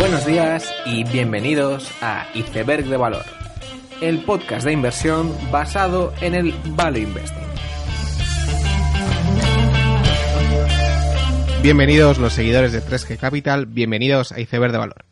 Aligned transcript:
Buenos 0.00 0.24
días 0.24 0.74
y 0.86 1.04
bienvenidos 1.04 1.92
a 2.00 2.26
Iceberg 2.34 2.86
de 2.86 2.96
Valor, 2.96 3.26
el 4.00 4.24
podcast 4.24 4.64
de 4.64 4.72
inversión 4.72 5.30
basado 5.52 6.14
en 6.22 6.34
el 6.34 6.54
Value 6.74 7.00
Investing. 7.00 7.44
Bienvenidos 11.62 12.16
los 12.16 12.32
seguidores 12.32 12.72
de 12.72 12.80
3G 12.80 13.18
Capital, 13.18 13.66
bienvenidos 13.66 14.32
a 14.32 14.40
Iceberg 14.40 14.72
de 14.72 14.78
Valor. 14.78 15.04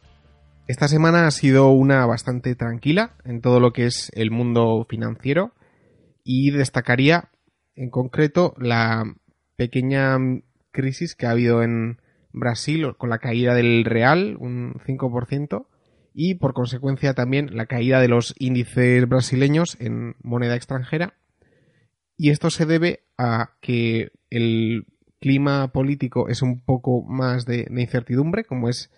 Esta 0.69 0.89
semana 0.89 1.27
ha 1.27 1.31
sido 1.33 1.69
una 1.69 2.07
bastante 2.07 2.55
tranquila 2.55 3.15
en 3.27 3.43
todo 3.43 3.61
lo 3.61 3.75
que 3.75 3.85
es 3.85 4.11
el 4.15 4.31
mundo 4.31 4.87
financiero 4.89 5.53
y 6.25 6.51
destacaría 6.51 7.29
en 7.75 7.91
concreto 7.91 8.55
la 8.57 9.05
pequeña 9.55 10.17
crisis 10.71 11.15
que 11.15 11.27
ha 11.27 11.33
habido 11.33 11.63
en 11.63 12.01
Brasil 12.33 12.95
con 12.97 13.11
la 13.11 13.19
caída 13.19 13.55
del 13.55 13.85
real, 13.85 14.37
un 14.39 14.75
5%, 14.87 15.67
y 16.15 16.35
por 16.35 16.53
consecuencia 16.53 17.15
también 17.15 17.57
la 17.57 17.67
caída 17.67 18.01
de 18.01 18.09
los 18.09 18.35
índices 18.39 19.09
brasileños 19.09 19.77
en 19.81 20.17
moneda 20.23 20.57
extranjera. 20.57 21.15
Y 22.17 22.31
esto 22.31 22.51
se 22.51 22.67
debe 22.67 23.05
a 23.17 23.53
que 23.61 24.11
el 24.31 24.87
clima 25.21 25.69
político 25.73 26.29
es 26.29 26.43
un 26.43 26.61
poco 26.61 27.03
más 27.03 27.45
de, 27.47 27.69
incertidumbre, 27.71 28.45
como 28.45 28.69
es 28.69 28.91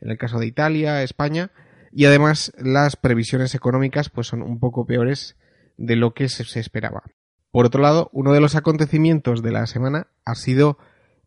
en 0.00 0.10
el 0.10 0.18
caso 0.18 0.38
de 0.38 0.46
Italia, 0.46 1.02
España, 1.02 1.50
y 1.90 2.04
además 2.04 2.52
las 2.58 2.96
previsiones 2.96 3.54
económicas 3.54 4.10
pues 4.10 4.26
son 4.26 4.42
un 4.42 4.60
poco 4.60 4.86
peores 4.86 5.36
de 5.76 5.96
lo 5.96 6.12
que 6.12 6.28
se 6.28 6.60
esperaba. 6.60 7.02
Por 7.50 7.64
otro 7.64 7.80
lado, 7.80 8.10
uno 8.12 8.32
de 8.32 8.40
los 8.40 8.56
acontecimientos 8.56 9.42
de 9.42 9.52
la 9.52 9.66
semana 9.66 10.08
ha 10.24 10.34
sido 10.34 10.78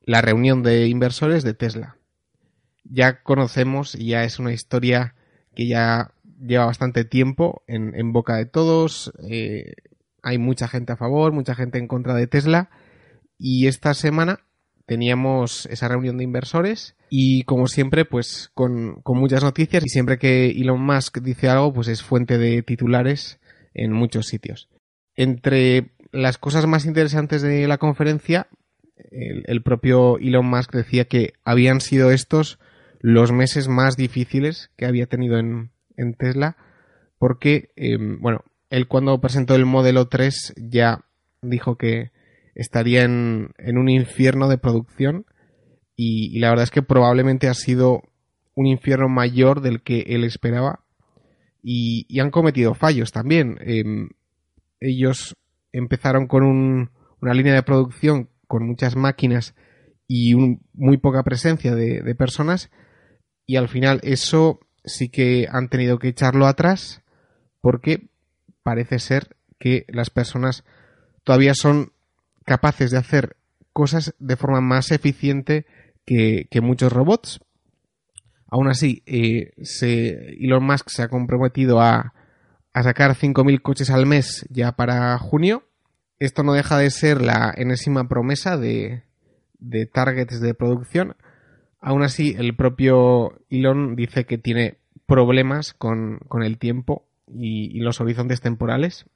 la 0.04 0.22
reunión 0.22 0.64
de 0.64 0.88
inversores 0.88 1.44
de 1.44 1.54
Tesla. 1.54 1.98
Ya 2.84 3.22
conocemos, 3.24 3.94
ya 3.94 4.24
es 4.24 4.40
una 4.40 4.54
historia 4.54 5.16
que 5.56 5.68
ya 5.68 6.14
lleva 6.40 6.66
bastante 6.66 7.06
tiempo 7.06 7.64
en, 7.68 8.12
boca 8.12 8.36
de 8.36 8.46
todos. 8.46 9.14
Eh, 9.30 9.74
hay 10.24 10.38
mucha 10.38 10.68
gente 10.68 10.94
a 10.94 10.98
favor, 10.98 11.32
mucha 11.32 11.56
gente 11.56 11.78
en 11.78 11.88
contra 11.88 12.16
de 12.16 12.28
Tesla. 12.28 12.70
Y 13.38 13.68
esta 13.68 13.94
semana 13.94 14.40
teníamos 14.86 15.68
esa 15.68 15.88
reunión 15.88 16.18
de 16.18 16.24
inversores 16.24 16.96
y 17.10 17.44
como 17.44 17.68
siempre 17.68 18.04
pues 18.04 18.52
con, 18.54 19.02
con, 19.04 19.18
muchas 19.18 19.44
noticias 19.44 19.86
y 19.86 19.90
siempre 19.90 20.18
que 20.18 20.50
Elon 20.50 20.82
Musk 20.82 21.20
dice 21.20 21.48
algo 21.50 21.72
pues 21.72 21.88
es 21.88 22.04
fuente 22.04 22.38
de 22.38 22.62
titulares 22.62 23.40
en 23.74 23.94
muchos 23.94 24.28
sitios. 24.28 24.70
Entre 25.16 25.92
las 26.12 26.38
cosas 26.38 26.68
más 26.68 26.86
interesantes 26.86 27.42
de 27.42 27.68
la 27.68 27.78
conferencia 27.78 28.48
el, 29.12 29.62
propio 29.64 30.18
Elon 30.20 30.46
Musk 30.46 30.74
decía 30.74 31.06
que 31.06 31.34
habían 31.44 31.82
sido 31.82 32.12
estos 32.12 32.60
los 33.00 33.32
meses 33.32 33.68
más 33.68 33.98
difíciles 33.98 34.70
que 34.78 34.86
había 34.86 35.08
tenido 35.08 35.40
en, 35.40 35.72
Tesla, 36.18 36.58
porque, 37.20 37.70
em, 37.76 38.20
bueno, 38.20 38.44
él 38.72 38.88
cuando 38.88 39.22
presentó 39.22 39.56
el 39.56 39.66
modelo 39.66 40.08
3 40.08 40.56
ya 40.58 41.06
dijo 41.42 41.78
que 41.78 42.12
estaría 42.56 43.04
en, 43.04 43.54
un 43.60 43.90
infierno 43.90 44.48
de 44.48 44.58
producción 44.58 45.26
y, 45.96 46.40
la 46.40 46.50
verdad 46.50 46.64
es 46.64 46.72
que 46.72 46.82
probablemente 46.82 47.48
ha 47.48 47.54
sido 47.54 48.02
un 48.56 48.66
infierno 48.66 49.10
mayor 49.10 49.62
del 49.62 49.82
que 49.82 50.02
él 50.08 50.24
esperaba 50.24 50.84
y, 51.62 52.20
han 52.20 52.32
cometido 52.32 52.74
fallos 52.74 53.12
también. 53.12 53.58
Em, 53.62 54.10
ellos 54.80 55.36
empezaron 55.72 56.28
con 56.28 56.44
una 57.22 57.34
línea 57.34 57.54
de 57.54 57.64
producción 57.64 58.30
con 58.52 58.68
muchas 58.68 58.98
máquinas 58.98 59.56
y 60.10 60.36
muy 60.74 60.98
poca 60.98 61.24
presencia 61.24 61.74
de, 61.74 62.16
personas 62.16 62.70
y 63.46 63.56
al 63.56 63.70
final 63.70 64.02
eso 64.04 64.60
sí 64.84 65.08
que 65.08 65.48
han 65.50 65.70
tenido 65.70 66.00
que 66.00 66.10
echarlo 66.10 66.48
atrás 66.48 67.02
porque 67.62 68.10
parece 68.62 69.00
ser 69.00 69.38
que 69.58 69.86
las 69.88 70.10
personas 70.10 70.66
todavía 71.24 71.54
son 71.54 71.94
capaces 72.44 72.92
de 72.92 72.98
hacer 72.98 73.38
cosas 73.72 74.16
de 74.20 74.36
forma 74.36 74.60
más 74.60 74.92
eficiente 74.92 75.66
que, 76.06 76.50
muchos 76.62 76.92
robots. 76.92 77.40
Aún 78.48 78.68
así, 78.68 79.02
eh, 79.06 79.54
Elon 80.42 80.66
Musk 80.66 80.90
se 80.90 81.04
ha 81.04 81.08
comprometido 81.08 81.80
a, 81.80 82.14
a 82.74 82.84
sacar 82.84 83.16
5.000 83.16 83.62
coches 83.62 83.90
al 83.90 84.08
mes 84.08 84.46
ya 84.50 84.74
para 84.74 85.18
junio 85.20 85.71
esto 86.22 86.44
no 86.44 86.54
deja 86.54 86.78
de 86.78 86.92
ser 86.92 87.20
la 87.20 87.52
enésima 87.58 88.08
promesa 88.08 88.56
de, 88.56 89.02
targets 89.92 90.40
de 90.40 90.54
producción. 90.54 91.16
Aún 91.80 92.04
así, 92.04 92.36
el 92.38 92.56
propio 92.56 93.40
Elon 93.50 93.96
dice 93.96 94.28
que 94.28 94.38
tiene 94.38 94.78
problemas 95.08 95.74
con, 95.74 96.20
el 96.44 96.60
tiempo 96.60 97.08
y, 97.28 97.80
los 97.80 98.02
horizontes 98.02 98.40
temporales. 98.40 99.08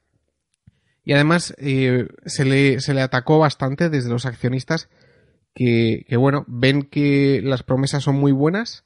Y 1.04 1.12
además 1.12 1.54
eh, 1.58 2.08
se, 2.24 2.44
le, 2.44 2.80
se, 2.80 2.92
le, 2.92 3.02
atacó 3.02 3.38
bastante 3.38 3.88
desde 3.88 4.10
los 4.10 4.26
accionistas 4.26 4.88
que, 5.54 6.04
bueno, 6.18 6.44
ven 6.48 6.82
que 6.82 7.40
las 7.40 7.62
promesas 7.62 8.02
son 8.02 8.16
muy 8.16 8.32
buenas, 8.32 8.84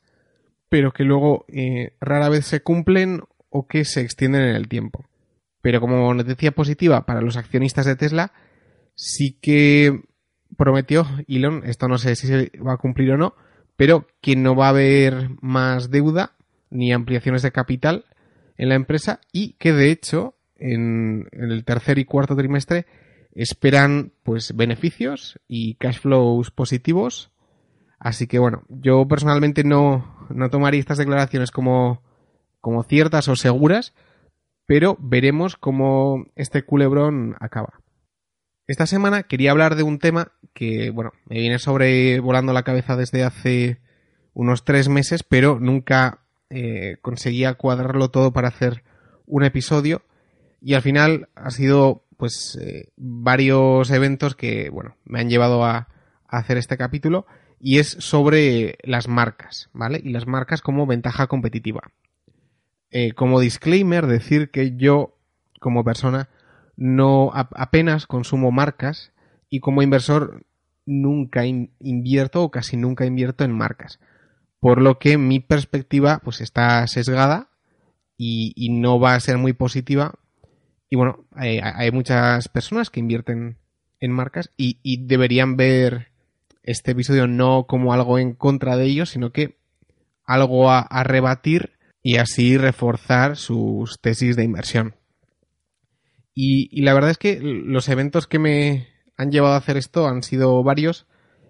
pero 0.68 0.92
que 0.92 1.04
luego 1.04 1.46
eh, 1.48 1.94
rara 2.02 2.28
vez 2.28 2.44
se 2.44 2.62
cumplen 2.62 3.22
o 3.48 3.66
que 3.66 3.86
se 3.86 4.02
extienden 4.02 4.42
en 4.42 4.56
el 4.56 4.68
tiempo. 4.68 5.06
Pero 5.62 5.80
como 5.80 6.12
noticia 6.14 6.52
positiva 6.52 7.04
para 7.06 7.20
los 7.20 7.36
accionistas 7.36 7.86
de 7.86 7.96
Tesla, 7.96 8.32
sí 8.94 9.38
que 9.40 10.02
prometió 10.56 11.06
Elon, 11.28 11.62
esto 11.64 11.88
no 11.88 11.98
sé 11.98 12.16
si 12.16 12.26
se 12.26 12.52
va 12.58 12.74
a 12.74 12.78
cumplir 12.78 13.12
o 13.12 13.18
no, 13.18 13.34
pero 13.76 14.06
que 14.20 14.36
no 14.36 14.54
va 14.54 14.66
a 14.66 14.70
haber 14.70 15.30
más 15.40 15.90
deuda 15.90 16.32
ni 16.70 16.92
ampliaciones 16.92 17.42
de 17.42 17.52
capital 17.52 18.04
en 18.56 18.68
la 18.68 18.74
empresa 18.74 19.20
y 19.32 19.54
que 19.54 19.72
de 19.72 19.90
hecho 19.90 20.34
en, 20.56 21.28
el 21.32 21.64
tercer 21.64 21.98
y 21.98 22.04
cuarto 22.04 22.36
trimestre 22.36 22.86
esperan 23.34 24.12
pues 24.22 24.54
beneficios 24.54 25.40
y 25.48 25.74
cash 25.74 25.98
flows 25.98 26.50
positivos. 26.50 27.30
Así 27.98 28.26
que 28.26 28.38
bueno, 28.38 28.64
yo 28.68 29.06
personalmente 29.08 29.64
no, 29.64 30.26
no 30.30 30.50
tomaría 30.50 30.80
estas 30.80 30.98
declaraciones 30.98 31.50
como, 31.50 32.02
como 32.60 32.82
ciertas 32.82 33.28
o 33.28 33.36
seguras, 33.36 33.94
pero 34.70 34.96
veremos 35.00 35.56
cómo 35.56 36.26
este 36.36 36.62
culebrón 36.62 37.34
acaba. 37.40 37.80
Esta 38.68 38.86
semana 38.86 39.24
quería 39.24 39.50
hablar 39.50 39.74
de 39.74 39.82
un 39.82 39.98
tema 39.98 40.30
que, 40.54 40.90
bueno, 40.90 41.10
me 41.26 41.40
viene 41.40 41.58
sobrevolando 41.58 42.52
la 42.52 42.62
cabeza 42.62 42.94
desde 42.94 43.24
hace 43.24 43.80
unos 44.32 44.64
tres 44.64 44.88
meses, 44.88 45.24
pero 45.24 45.58
nunca 45.58 46.20
eh, 46.50 46.98
conseguía 47.02 47.54
cuadrarlo 47.54 48.12
todo 48.12 48.32
para 48.32 48.46
hacer 48.46 48.84
un 49.26 49.42
episodio. 49.42 50.02
Y 50.60 50.74
al 50.74 50.82
final 50.82 51.28
ha 51.34 51.50
sido, 51.50 52.04
pues, 52.16 52.56
eh, 52.62 52.92
varios 52.96 53.90
eventos 53.90 54.36
que, 54.36 54.70
bueno, 54.70 54.94
me 55.04 55.18
han 55.18 55.30
llevado 55.30 55.64
a, 55.64 55.88
a 56.28 56.38
hacer 56.38 56.58
este 56.58 56.76
capítulo. 56.76 57.26
Y 57.58 57.80
es 57.80 57.88
sobre 57.88 58.78
las 58.84 59.08
marcas, 59.08 59.68
¿vale? 59.72 60.00
Y 60.04 60.10
las 60.10 60.28
marcas 60.28 60.62
como 60.62 60.86
ventaja 60.86 61.26
competitiva. 61.26 61.90
Eh, 62.90 63.12
como 63.12 63.38
disclaimer, 63.38 64.06
decir 64.06 64.50
que 64.50 64.76
yo, 64.76 65.16
como 65.60 65.84
persona, 65.84 66.28
no 66.76 67.30
apenas 67.34 68.06
consumo 68.06 68.50
marcas 68.50 69.12
y 69.48 69.60
como 69.60 69.82
inversor 69.82 70.44
nunca 70.86 71.44
invierto 71.46 72.42
o 72.42 72.50
casi 72.50 72.76
nunca 72.76 73.06
invierto 73.06 73.44
en 73.44 73.52
marcas. 73.52 74.00
Por 74.58 74.80
lo 74.82 74.98
que 74.98 75.18
mi 75.18 75.40
perspectiva 75.40 76.20
pues 76.24 76.40
está 76.40 76.86
sesgada 76.86 77.48
y, 78.16 78.68
no 78.70 78.98
va 78.98 79.14
a 79.14 79.20
ser 79.20 79.38
muy 79.38 79.52
positiva. 79.52 80.14
Y 80.88 80.96
bueno, 80.96 81.24
hay, 81.32 81.90
muchas 81.92 82.48
personas 82.48 82.90
que 82.90 83.00
invierten 83.00 83.58
en 84.00 84.12
marcas 84.12 84.50
y, 84.56 85.06
deberían 85.06 85.56
ver 85.56 86.08
este 86.62 86.92
episodio 86.92 87.26
no 87.26 87.66
como 87.68 87.92
algo 87.92 88.18
en 88.18 88.34
contra 88.34 88.76
de 88.76 88.86
ellos, 88.86 89.10
sino 89.10 89.32
que 89.32 89.58
algo 90.24 90.70
a 90.70 91.04
rebatir 91.04 91.79
y 92.02 92.16
así 92.16 92.56
reforzar 92.56 93.36
sus 93.36 94.00
tesis 94.00 94.36
de 94.36 94.44
inversión. 94.44 94.94
Y, 96.34 96.80
la 96.82 96.94
verdad 96.94 97.10
es 97.10 97.18
que 97.18 97.38
los 97.40 97.88
eventos 97.88 98.26
que 98.26 98.38
me 98.38 98.88
han 99.16 99.30
llevado 99.30 99.54
a 99.54 99.58
hacer 99.58 99.76
esto 99.76 100.06
han 100.06 100.22
sido 100.22 100.62
varios. 100.62 101.06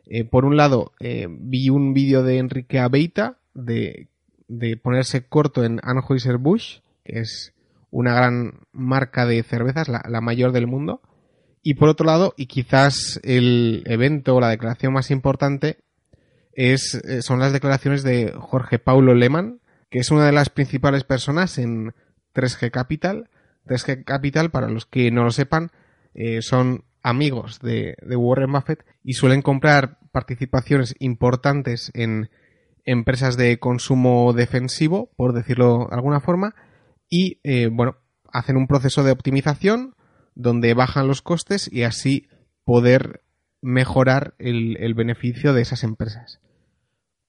Eh, 0.07 0.25
por 0.25 0.45
un 0.45 0.57
lado, 0.57 0.93
eh, 0.99 1.29
vi 1.31 1.71
un 1.71 1.95
vídeo 1.95 2.25
de 2.25 2.39
Enrique 2.39 2.81
Abeita 2.81 3.39
de, 3.55 4.09
ponerse 4.83 5.25
corto 5.27 5.63
en 5.63 5.79
Anheuser-Busch, 5.85 6.81
que 7.05 7.21
es 7.21 7.55
una 7.91 8.15
gran 8.15 8.67
marca 8.73 9.27
de 9.27 9.43
cervezas, 9.45 9.89
la, 9.89 10.21
mayor 10.21 10.51
del 10.51 10.67
mundo. 10.67 11.01
Y 11.63 11.75
por 11.75 11.89
otro 11.89 12.07
lado, 12.07 12.35
y 12.37 12.47
quizás 12.47 13.21
el 13.23 13.85
evento 13.87 14.35
o 14.35 14.41
la 14.41 14.49
declaración 14.49 14.93
más 14.93 15.13
importante, 15.13 15.79
es, 16.53 16.95
eh, 16.95 17.23
son 17.23 17.39
las 17.39 17.53
declaraciones 17.53 18.03
de 18.03 18.33
Jorge 18.37 18.81
Paulo 18.81 19.15
Lehmann, 19.15 19.60
que 19.91 19.99
es 19.99 20.11
una 20.11 20.27
de 20.27 20.33
las 20.33 20.51
principales 20.51 21.05
personas 21.05 21.59
en 21.59 21.95
3G 22.35 22.71
Capital. 22.71 23.29
3G 23.67 24.05
Capital, 24.05 24.51
para 24.51 24.69
los 24.69 24.87
que 24.87 25.11
no 25.11 25.25
lo 25.25 25.31
sepan, 25.31 25.71
eh, 26.15 26.43
son 26.43 26.85
amigos 27.03 27.61
de, 27.61 27.97
Warren 28.07 28.53
Buffett 28.53 28.85
y 29.03 29.15
suelen 29.15 29.43
comprar 29.43 29.99
participaciones 30.13 30.95
importantes 30.99 31.91
en, 31.95 32.31
empresas 32.85 33.37
de 33.37 33.59
consumo 33.59 34.33
defensivo, 34.33 35.11
por 35.17 35.33
decirlo 35.33 35.89
de 35.91 35.95
alguna 35.95 36.21
forma, 36.21 36.55
y 37.09 37.41
eh, 37.43 37.69
bueno, 37.71 37.97
hacen 38.33 38.57
un 38.57 38.67
proceso 38.67 39.03
de 39.03 39.13
optimización 39.13 39.95
donde 40.35 40.75
bajan 40.75 41.07
los 41.07 41.23
costes 41.23 41.71
y 41.73 41.83
así 41.83 42.29
poder 42.65 43.23
mejorar 43.61 44.35
el, 44.39 44.77
el 44.79 44.95
beneficio 44.95 45.53
de 45.53 45.63
esas 45.63 45.85
empresas. 45.85 46.41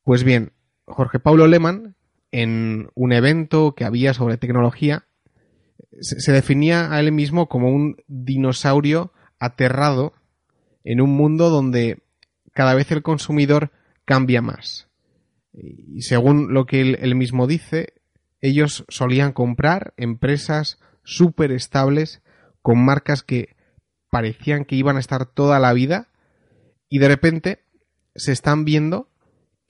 Pues 0.04 0.24
bien, 0.24 0.54
Jorge 0.86 1.20
Paulo 1.20 1.48
Lehmann, 1.48 1.96
en 2.32 2.90
un 2.96 3.14
evento 3.14 3.76
que 3.76 3.86
había 3.86 4.14
sobre 4.14 4.38
tecnología, 4.38 5.06
se 6.00 6.32
definía 6.32 6.94
a 6.94 7.00
él 7.00 7.12
mismo 7.12 7.48
como 7.48 7.70
un 7.70 7.98
dinosaurio 8.08 9.14
aterrado 9.40 10.14
en 10.84 11.02
un 11.02 11.12
mundo 11.12 11.50
donde 11.50 12.00
cada 12.54 12.74
vez 12.74 12.92
el 12.92 13.04
consumidor 13.04 13.72
cambia 14.06 14.42
más. 14.42 14.88
Y 15.54 16.02
según 16.04 16.54
lo 16.54 16.66
que 16.66 16.82
él, 16.82 17.16
mismo 17.16 17.48
dice, 17.48 17.94
ellos 18.40 18.86
solían 18.88 19.34
comprar 19.34 19.94
empresas 19.98 20.80
súper 21.04 21.52
estables 21.52 22.22
con 22.62 22.84
marcas 22.84 23.24
que 23.24 23.56
parecían 24.10 24.66
que 24.66 24.76
iban 24.76 24.98
a 24.98 25.00
estar 25.00 25.26
toda 25.26 25.60
la 25.60 25.74
vida 25.74 26.10
y 26.90 27.00
de 27.00 27.08
repente 27.08 27.64
se 28.16 28.32
están 28.32 28.66
viendo 28.66 29.10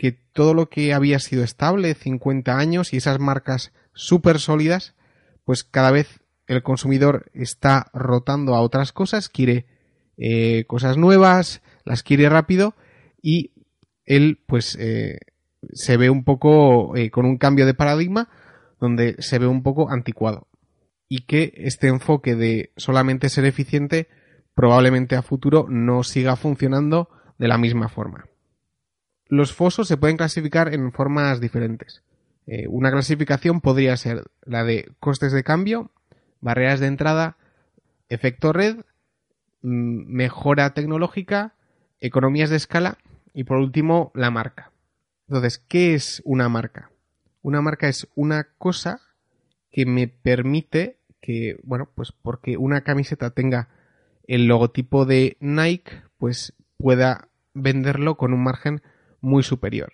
que 0.01 0.13
todo 0.33 0.56
lo 0.56 0.68
que 0.68 0.95
había 0.95 1.19
sido 1.19 1.44
estable 1.44 1.94
50 1.94 2.57
años 2.57 2.92
y 2.92 2.98
esas 2.98 3.19
marcas 3.19 3.71
súper 3.94 4.39
sólidas, 4.39 4.95
pues 5.45 5.63
cada 5.63 5.92
vez 5.92 6.21
el 6.48 6.63
consumidor 6.63 7.30
está 7.36 7.92
rotando 7.94 8.56
a 8.56 8.62
otras 8.62 8.94
cosas, 8.94 9.30
quiere 9.30 9.68
eh, 10.18 10.65
cosas 10.65 10.98
nuevas, 10.98 11.62
las 11.86 12.01
quiere 12.01 12.27
rápido 12.30 12.74
y 13.21 13.51
él 14.03 14.39
pues 14.48 14.75
eh, 14.80 15.19
se 15.71 15.98
ve 15.98 16.09
un 16.09 16.24
poco 16.24 16.95
eh, 16.97 17.12
con 17.12 17.27
un 17.27 17.38
cambio 17.38 17.68
de 17.68 17.75
paradigma 17.75 18.27
donde 18.80 19.18
se 19.19 19.38
ve 19.38 19.45
un 19.45 19.62
poco 19.62 19.92
anticuado 19.92 20.47
y 21.07 21.27
que 21.27 21.54
este 21.57 21.89
enfoque 21.89 22.33
de 22.36 22.71
solamente 22.75 23.30
ser 23.30 23.45
eficiente 23.45 24.07
probablemente 24.56 25.15
a 25.15 25.21
futuro 25.21 25.68
no 25.69 26.01
siga 26.01 26.36
funcionando 26.38 27.07
de 27.38 27.47
la 27.47 27.59
misma 27.59 27.88
forma. 27.88 28.31
Los 29.31 29.54
fosos 29.54 29.88
se 29.88 29.95
pueden 29.95 30.18
clasificar 30.18 30.74
en 30.74 30.92
formas 30.92 31.39
diferentes. 31.39 32.04
una 32.68 32.92
clasificación 32.92 33.62
podría 33.62 33.95
ser 33.95 34.25
la 34.44 34.66
de 34.66 34.92
costes 35.00 35.31
de 35.31 35.42
cambio, 35.42 35.89
barreras 36.42 36.81
de 36.81 36.88
entrada, 36.88 37.38
efecto 38.10 38.51
red, 38.51 38.80
mm, 39.62 40.13
mejora 40.13 40.74
tecnológica, 40.74 41.54
economías 42.01 42.50
de 42.50 42.57
escala 42.57 42.98
y 43.33 43.45
por 43.45 43.56
último 43.56 44.12
la 44.16 44.31
marca. 44.31 44.74
Entonces, 45.30 45.60
¿qué 45.60 45.94
es 45.94 46.22
una 46.25 46.50
marca? 46.50 46.92
Una 47.42 47.62
marca 47.62 47.88
es 47.88 48.10
una 48.16 48.50
cosa 48.57 49.00
que 49.72 49.86
me 49.86 50.10
permite 50.10 50.98
que, 51.22 51.57
bueno, 51.63 51.89
pues 51.95 52.12
porque 52.12 52.57
una 52.57 52.81
camiseta 52.81 53.30
tenga 53.30 53.69
el 54.28 54.48
logotipo 54.48 55.06
de 55.06 55.38
Nike, 55.39 56.01
pues 56.18 56.54
pueda 56.75 57.30
venderlo 57.54 58.18
con 58.18 58.33
un 58.33 58.44
margen 58.44 58.81
muy 59.21 59.44
superior. 59.44 59.94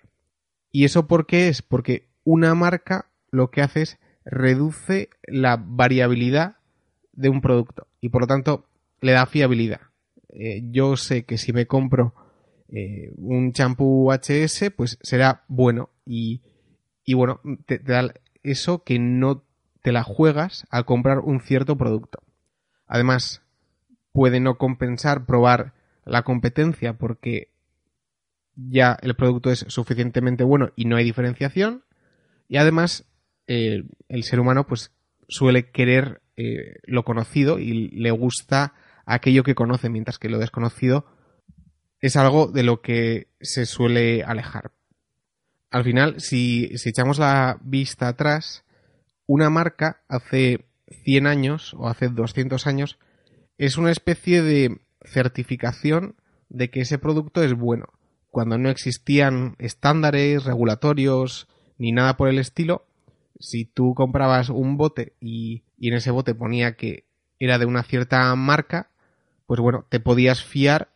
¿Y 0.71 0.85
eso 0.85 1.07
por 1.07 1.25
qué 1.25 1.47
es? 1.47 1.61
Porque 1.61 2.07
una 2.23 2.55
marca 2.55 3.09
lo 3.31 3.51
que 3.51 3.61
hace 3.61 3.81
es 3.83 3.99
reduce 4.25 5.09
la 5.23 5.57
variabilidad 5.57 6.57
de 7.13 7.29
un 7.29 7.41
producto 7.41 7.87
y 8.01 8.09
por 8.09 8.21
lo 8.21 8.27
tanto 8.27 8.67
le 9.01 9.13
da 9.13 9.25
fiabilidad. 9.25 9.81
Eh, 10.29 10.61
yo 10.71 10.97
sé 10.97 11.23
que 11.23 11.37
si 11.37 11.53
me 11.53 11.65
compro 11.65 12.13
eh, 12.69 13.11
un 13.17 13.53
champú 13.53 14.11
HS, 14.11 14.71
pues 14.75 14.99
será 15.01 15.45
bueno 15.47 15.89
y, 16.05 16.41
y 17.05 17.13
bueno, 17.13 17.39
te, 17.65 17.79
da 17.79 18.13
eso 18.43 18.83
que 18.83 18.99
no 18.99 19.43
te 19.81 19.91
la 19.91 20.03
juegas 20.03 20.67
al 20.69 20.85
comprar 20.85 21.19
un 21.19 21.39
cierto 21.39 21.77
producto. 21.77 22.21
Además, 22.85 23.41
puede 24.11 24.39
no 24.39 24.57
compensar 24.57 25.25
probar 25.25 25.73
la 26.05 26.23
competencia 26.23 26.93
porque 26.93 27.51
ya 28.57 28.97
el 29.01 29.15
producto 29.15 29.51
es 29.51 29.65
suficientemente 29.69 30.43
bueno 30.43 30.71
y 30.75 30.85
no 30.85 30.97
hay 30.97 31.05
diferenciación. 31.05 31.83
Y 32.49 32.57
además 32.57 33.05
eh, 33.47 33.83
el 34.09 34.23
ser 34.23 34.39
humano 34.39 34.67
pues 34.67 34.91
suele 35.29 35.69
querer 35.71 36.21
eh, 36.35 36.79
lo 36.83 37.03
conocido 37.03 37.59
y 37.59 37.89
le 37.89 38.11
gusta 38.11 38.73
aquello 39.05 39.43
que 39.43 39.55
conoce, 39.55 39.89
mientras 39.89 40.19
que 40.19 40.29
lo 40.29 40.39
desconocido 40.39 41.05
es 41.99 42.15
algo 42.15 42.47
de 42.47 42.63
lo 42.63 42.81
que 42.81 43.27
se 43.41 43.65
suele 43.65 44.23
alejar. 44.23 44.71
Al 45.71 45.83
final, 45.83 46.19
si, 46.19 46.77
si 46.77 46.89
echamos 46.89 47.19
la 47.19 47.57
vista 47.61 48.07
atrás, 48.07 48.65
una 49.25 49.49
marca 49.49 50.03
hace 50.07 50.65
100 51.03 51.27
años 51.27 51.73
o 51.73 51.87
hace 51.87 52.07
200 52.09 52.67
años 52.67 52.97
es 53.57 53.77
una 53.77 53.91
especie 53.91 54.41
de 54.41 54.79
certificación 55.03 56.15
de 56.49 56.69
que 56.69 56.81
ese 56.81 56.99
producto 56.99 57.43
es 57.43 57.53
bueno. 57.53 57.87
Cuando 58.37 58.59
no 58.59 58.69
existían 58.69 59.55
estándares 59.57 60.43
regulatorios 60.43 61.47
ni 61.79 61.91
nada 61.91 62.17
por 62.17 62.29
el 62.29 62.37
estilo, 62.37 62.85
si 63.39 63.65
tú 63.65 63.95
comprabas 63.95 64.49
un 64.49 64.77
bote 64.77 65.13
y, 65.19 65.63
en 65.81 65.95
ese 65.95 66.11
bote 66.11 66.35
ponía 66.35 66.75
que 66.75 67.07
era 67.39 67.57
de 67.57 67.65
una 67.65 67.81
cierta 67.81 68.35
marca, 68.35 68.91
pues 69.47 69.59
bueno, 69.59 69.87
te 69.89 69.99
podías 69.99 70.43
fiar 70.43 70.91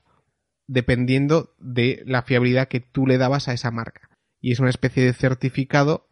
dependiendo 0.67 1.55
de 1.57 2.03
la 2.05 2.21
fiabilidad 2.21 2.67
que 2.67 2.79
tú 2.79 3.07
le 3.07 3.17
dabas 3.17 3.47
a 3.47 3.53
esa 3.53 3.71
marca. 3.71 4.11
Y 4.39 4.51
es 4.51 4.59
una 4.59 4.69
especie 4.69 5.03
de 5.03 5.13
certificado 5.13 6.07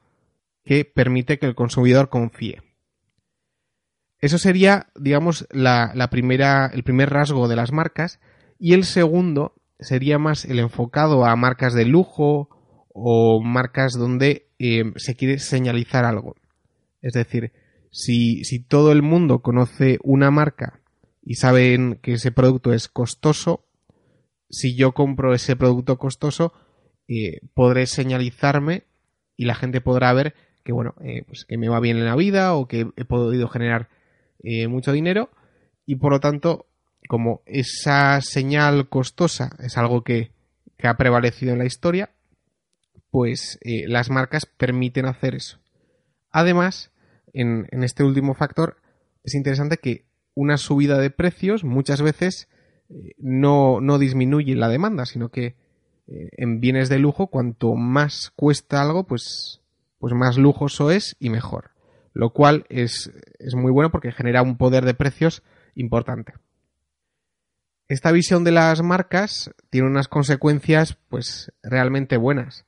que 0.65 0.83
permite 0.83 1.37
que 1.37 1.45
el 1.45 1.53
consumidor 1.53 2.09
confíe. 2.09 2.63
Eso 4.17 4.39
sería, 4.39 4.87
digamos, 4.95 5.47
la, 5.51 5.91
la 5.93 6.09
primera, 6.09 6.71
el 6.73 6.81
primer 6.81 7.11
rasgo 7.11 7.47
de 7.47 7.55
las 7.55 7.71
marcas. 7.71 8.19
Y 8.57 8.73
el 8.73 8.83
segundo 8.83 9.58
sería 9.79 10.19
más 10.19 10.45
el 10.45 10.59
enfocado 10.59 11.25
a 11.25 11.35
marcas 11.35 11.73
de 11.73 11.85
lujo 11.85 12.49
o 12.89 13.41
marcas 13.41 13.93
donde 13.93 14.49
eh, 14.59 14.91
se 14.95 15.15
quiere 15.15 15.39
señalizar 15.39 16.05
algo. 16.05 16.35
Es 17.01 17.13
decir, 17.13 17.53
si, 17.91 18.43
si 18.43 18.59
todo 18.59 18.91
el 18.91 19.01
mundo 19.01 19.41
conoce 19.41 19.99
una 20.03 20.31
marca 20.31 20.81
y 21.23 21.35
saben 21.35 21.99
que 22.01 22.13
ese 22.13 22.31
producto 22.31 22.73
es 22.73 22.87
costoso, 22.87 23.65
si 24.49 24.75
yo 24.75 24.93
compro 24.93 25.33
ese 25.33 25.55
producto 25.55 25.97
costoso, 25.97 26.53
eh, 27.07 27.39
podré 27.53 27.85
señalizarme 27.85 28.83
y 29.37 29.45
la 29.45 29.55
gente 29.55 29.81
podrá 29.81 30.11
ver 30.13 30.33
que 30.63 30.73
bueno, 30.73 30.93
eh, 31.01 31.23
pues 31.25 31.45
que 31.45 31.57
me 31.57 31.69
va 31.69 31.79
bien 31.79 31.97
en 31.97 32.05
la 32.05 32.15
vida 32.15 32.53
o 32.53 32.67
que 32.67 32.87
he 32.95 33.05
podido 33.05 33.47
generar 33.47 33.89
mucho 34.69 34.93
dinero 34.93 35.29
y 35.89 35.95
por 35.95 36.11
lo 36.11 36.19
tanto, 36.19 36.68
como 37.07 37.41
esa 37.45 38.21
señal 38.21 38.89
costosa 38.89 39.51
es 39.59 39.77
algo 39.77 40.03
que, 40.03 40.31
ha 40.81 40.95
prevalecido 40.95 41.51
en 41.51 41.59
la 41.59 41.65
historia, 41.65 42.11
pues 43.11 43.59
eh, 43.61 43.85
las 43.87 44.09
marcas 44.09 44.45
permiten 44.45 45.05
hacer 45.07 45.35
eso. 45.35 45.59
Además, 46.31 46.91
en, 47.33 47.67
este 47.83 48.03
último 48.03 48.33
factor, 48.33 48.77
es 49.23 49.35
interesante 49.35 49.77
que 49.77 50.05
una 50.35 50.57
subida 50.57 50.97
de 50.97 51.09
precios 51.09 51.65
muchas 51.65 52.01
veces 52.01 52.47
eh, 52.89 53.11
no, 53.17 53.81
disminuye 53.99 54.55
la 54.55 54.69
demanda, 54.69 55.05
sino 55.05 55.29
que 55.29 55.57
eh, 56.07 56.29
en 56.37 56.61
bienes 56.61 56.87
de 56.87 56.99
lujo, 56.99 57.27
cuanto 57.27 57.75
más 57.75 58.31
cuesta 58.37 58.81
algo, 58.81 59.05
pues, 59.05 59.61
pues 59.97 60.13
más 60.13 60.37
lujoso 60.37 60.91
es 60.91 61.17
y 61.19 61.29
mejor. 61.29 61.71
Lo 62.13 62.31
cual 62.31 62.65
es 62.69 63.11
muy 63.53 63.71
bueno 63.71 63.91
porque 63.91 64.13
genera 64.13 64.41
un 64.43 64.57
poder 64.57 64.85
de 64.85 64.93
precios 64.93 65.43
importante. 65.75 66.33
Esta 67.89 68.11
visión 68.11 68.43
de 68.43 68.51
las 68.51 68.83
marcas 68.83 69.49
tiene 69.71 69.87
unas 69.87 70.07
consecuencias 70.07 70.95
pues 71.09 71.51
realmente 71.63 72.17
buenas. 72.17 72.65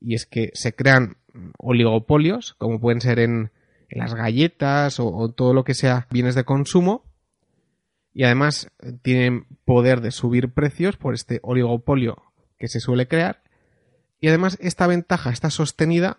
Y 0.00 0.14
es 0.14 0.26
que 0.26 0.50
se 0.54 0.72
crean 0.76 1.16
oligopolios, 1.58 2.54
como 2.54 2.80
pueden 2.80 3.00
ser 3.00 3.18
en, 3.18 3.50
las 3.90 4.14
galletas 4.14 5.00
o, 5.00 5.32
todo 5.32 5.52
lo 5.52 5.64
que 5.64 5.74
sea 5.74 6.06
bienes 6.12 6.36
de 6.36 6.44
consumo, 6.44 7.04
y 8.14 8.22
además 8.22 8.70
eh, 8.78 8.92
tienen 9.02 9.46
poder 9.64 10.00
de 10.00 10.12
subir 10.12 10.52
precios 10.52 10.96
por 10.96 11.14
este 11.14 11.40
oligopolio 11.42 12.22
que 12.56 12.68
se 12.68 12.78
suele 12.78 13.08
crear, 13.08 13.42
y 14.20 14.28
además 14.28 14.56
esta 14.60 14.86
ventaja 14.86 15.30
está 15.30 15.50
sostenida 15.50 16.18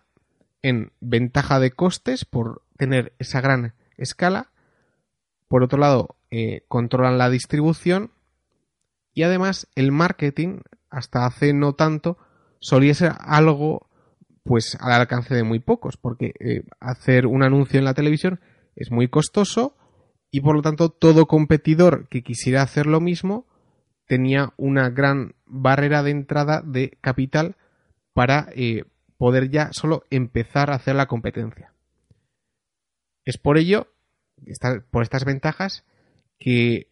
en 0.62 0.92
ventaja 1.00 1.62
de 1.62 1.72
costes 1.72 2.26
por 2.26 2.64
tener 2.76 3.14
esa 3.20 3.40
gran 3.40 3.74
escala, 3.96 4.52
por 5.48 5.64
otro 5.64 5.80
lado 5.80 6.18
eh, 6.30 6.66
controlan 6.68 7.18
la 7.18 7.30
distribución 7.30 8.12
y 9.14 9.24
además 9.24 9.68
el 9.76 9.92
marketing 9.92 10.60
hasta 10.90 11.26
hace 11.26 11.54
no 11.54 11.74
tanto 11.74 12.18
solía 12.60 12.94
ser 12.94 13.14
algo 13.20 13.88
pues 14.44 14.78
al 14.80 14.94
alcance 14.94 15.36
de 15.36 15.44
muy 15.44 15.60
pocos, 15.60 15.98
porque 15.98 16.34
eh, 16.40 16.64
hacer 16.80 17.28
un 17.28 17.44
anuncio 17.44 17.78
en 17.78 17.86
la 17.86 17.94
televisión 17.94 18.40
es 18.76 18.92
muy 18.92 19.08
costoso 19.08 19.76
y 20.32 20.42
por 20.42 20.56
lo 20.56 20.62
tanto 20.62 20.90
todo 20.90 21.28
competidor 21.28 22.08
que 22.08 22.24
quisiera 22.24 22.62
hacer 22.62 22.88
lo 22.88 23.02
mismo 23.02 23.46
tenía 24.08 24.54
una 24.58 24.90
gran 24.90 25.36
barrera 25.46 26.04
de 26.04 26.12
entrada 26.12 26.62
de 26.66 26.98
capital 27.02 27.56
para 28.14 28.50
eh, 28.56 28.84
poder 29.18 29.50
ya 29.50 29.70
solo 29.72 30.04
empezar 30.10 30.72
a 30.72 30.76
hacer 30.76 30.96
la 30.96 31.06
competencia. 31.06 31.74
Es 33.24 33.38
por 33.38 33.58
ello, 33.58 33.88
por 34.90 35.04
estas 35.04 35.26
ventajas, 35.26 35.86
que 36.40 36.91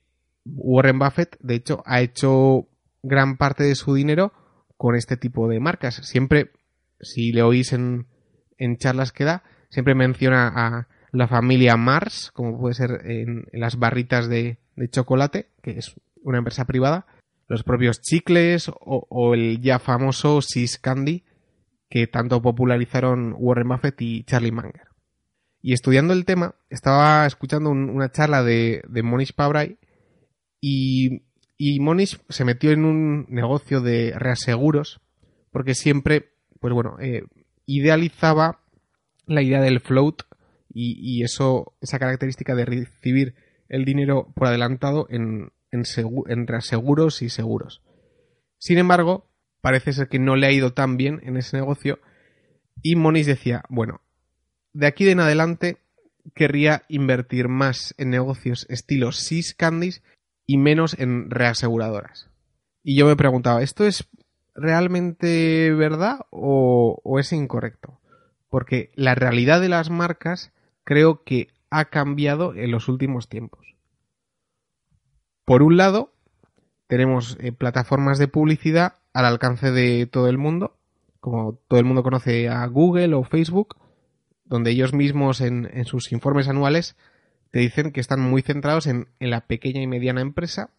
Warren 0.56 1.00
Buffett, 1.00 1.38
de 1.39 1.56
hecho, 1.56 1.84
ha 1.86 2.01
hecho 2.01 2.68
gran 3.03 3.38
parte 3.38 3.63
de 3.63 3.75
su 3.75 3.94
dinero 3.94 4.34
con 4.77 4.96
este 4.96 5.18
tipo 5.18 5.48
de 5.48 5.60
marcas. 5.60 5.96
Siempre, 6.03 6.51
si 7.01 7.32
le 7.32 7.44
oís 7.44 7.74
en, 7.74 8.08
en 8.58 8.77
charlas 8.77 9.12
que 9.12 9.24
da, 9.24 9.44
siempre 9.70 9.96
menciona 9.96 10.48
a 10.48 10.88
la 11.12 11.27
familia 11.27 11.77
Mars, 11.77 12.32
como 12.34 12.60
puede 12.60 12.75
ser 12.75 13.01
en, 13.06 13.48
las 13.51 13.77
barritas 13.77 14.29
de, 14.29 14.58
chocolate, 14.91 15.50
que 15.62 15.72
es 15.72 15.96
una 16.24 16.38
empresa 16.38 16.65
privada, 16.65 17.06
los 17.48 17.63
propios 17.63 18.01
chicles 18.01 18.72
o, 18.79 19.34
el 19.34 19.60
ya 19.62 19.79
famoso 19.79 20.41
Sis 20.41 20.77
Candy, 20.77 21.24
que 21.89 22.08
tanto 22.08 22.41
popularizaron 22.41 23.36
Warren 23.38 23.68
Buffett 23.68 24.01
y 24.01 24.24
Charlie 24.24 24.51
Munger. 24.51 24.88
Y 25.62 25.74
estudiando 25.74 26.13
el 26.13 26.25
tema, 26.25 26.56
estaba 26.70 27.25
escuchando 27.25 27.72
una 27.72 28.12
charla 28.12 28.44
de, 28.44 28.84
de 28.88 29.03
Monish 29.03 29.34
Pabrai 29.34 29.77
y, 30.62 31.24
y 31.58 31.80
Monish 31.80 32.20
se 32.30 32.46
metió 32.46 32.72
en 32.72 32.86
un 32.86 33.25
negocio 33.30 33.82
de 33.82 34.13
reaseguros 34.18 35.01
porque 35.51 35.75
siempre, 35.75 36.32
pues 36.60 36.74
bueno, 36.74 36.98
eh, 37.00 37.24
idealizaba 37.66 38.62
la 39.25 39.42
idea 39.42 39.62
del 39.62 39.80
float 39.80 40.24
y, 40.72 41.24
eso, 41.24 41.74
esa 41.82 42.00
característica 42.00 42.56
de 42.56 42.66
recibir 42.66 43.36
el 43.68 43.86
dinero 43.86 44.32
por 44.36 44.48
adelantado 44.48 45.08
en, 45.10 45.51
reaseguros 46.48 47.22
y 47.22 47.30
seguros. 47.30 47.82
Sin 48.58 48.78
embargo, 48.78 49.30
parece 49.62 49.94
ser 49.94 50.08
que 50.08 50.20
no 50.20 50.36
le 50.36 50.48
ha 50.48 50.51
ido 50.51 50.74
tan 50.74 50.96
bien 50.98 51.22
en 51.24 51.38
ese 51.38 51.58
negocio 51.58 52.00
y 52.82 52.96
Monish 52.96 53.25
decía, 53.25 53.63
bueno, 53.70 54.01
de 54.74 54.88
aquí 54.88 55.10
en 55.10 55.20
adelante 55.20 55.78
querría 56.36 56.84
invertir 56.88 57.48
más 57.48 57.94
en 57.98 58.10
negocios 58.12 58.66
estilo 58.70 59.10
Candies 59.58 60.04
y 60.50 60.58
menos 60.58 60.98
en 60.98 61.29
reaseguradoras. 61.29 62.27
Y 62.82 62.96
yo 62.96 63.06
me 63.06 63.15
preguntaba, 63.15 63.62
¿esto 63.62 63.86
es 63.86 64.10
realmente 64.56 65.72
verdad 65.75 66.22
o, 66.32 67.00
es 67.20 67.32
incorrecto? 67.34 68.00
Porque 68.50 68.89
la 68.96 69.13
realidad 69.13 69.62
de 69.62 69.70
las 69.70 69.91
marcas 69.91 70.51
creo 70.84 71.24
que 71.24 71.50
ha 71.70 71.86
cambiado 71.86 72.56
en 72.56 72.72
los 72.72 72.88
últimos 72.88 73.29
tiempos. 73.29 73.75
Por 75.46 75.62
un 75.62 75.77
lado, 75.77 76.13
tenemos 76.88 77.38
eh, 77.39 77.51
plataformas 77.51 78.18
de 78.18 78.27
publicidad 78.27 78.96
al 79.13 79.25
alcance 79.25 79.70
de 79.70 80.08
todo 80.08 80.29
el 80.29 80.39
mundo, 80.39 80.77
como 81.20 81.60
todo 81.68 81.79
el 81.79 81.86
mundo 81.86 82.01
conoce 82.01 82.50
a 82.50 82.65
Google 82.65 83.13
o 83.13 83.24
Facebook, 83.24 83.75
donde 84.46 84.72
ellos 84.72 84.96
mismos 84.96 85.41
en, 85.41 85.86
sus 85.86 86.12
informes 86.12 86.48
anuales 86.48 86.98
te 87.51 87.60
dicen 87.60 87.91
que 87.91 88.00
están 88.00 88.22
muy 88.22 88.41
centrados 88.41 88.88
en, 88.88 89.08
la 89.20 89.48
pequeña 89.48 89.82
y 89.82 89.88
mediana 89.88 90.22
empresa 90.22 90.72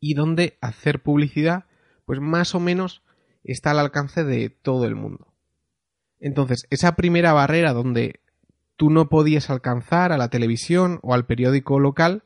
y 0.00 0.14
donde 0.14 0.58
hacer 0.60 1.02
publicidad, 1.02 1.64
pues 2.04 2.20
más 2.20 2.54
o 2.54 2.60
menos 2.60 3.02
está 3.42 3.72
al 3.72 3.78
alcance 3.78 4.24
de 4.24 4.50
todo 4.50 4.86
el 4.86 4.94
mundo. 4.94 5.32
Entonces, 6.20 6.66
esa 6.70 6.96
primera 6.96 7.32
barrera 7.32 7.72
donde 7.72 8.20
tú 8.76 8.90
no 8.90 9.08
podías 9.08 9.50
alcanzar 9.50 10.12
a 10.12 10.18
la 10.18 10.28
televisión 10.28 11.00
o 11.02 11.14
al 11.14 11.26
periódico 11.26 11.78
local, 11.78 12.22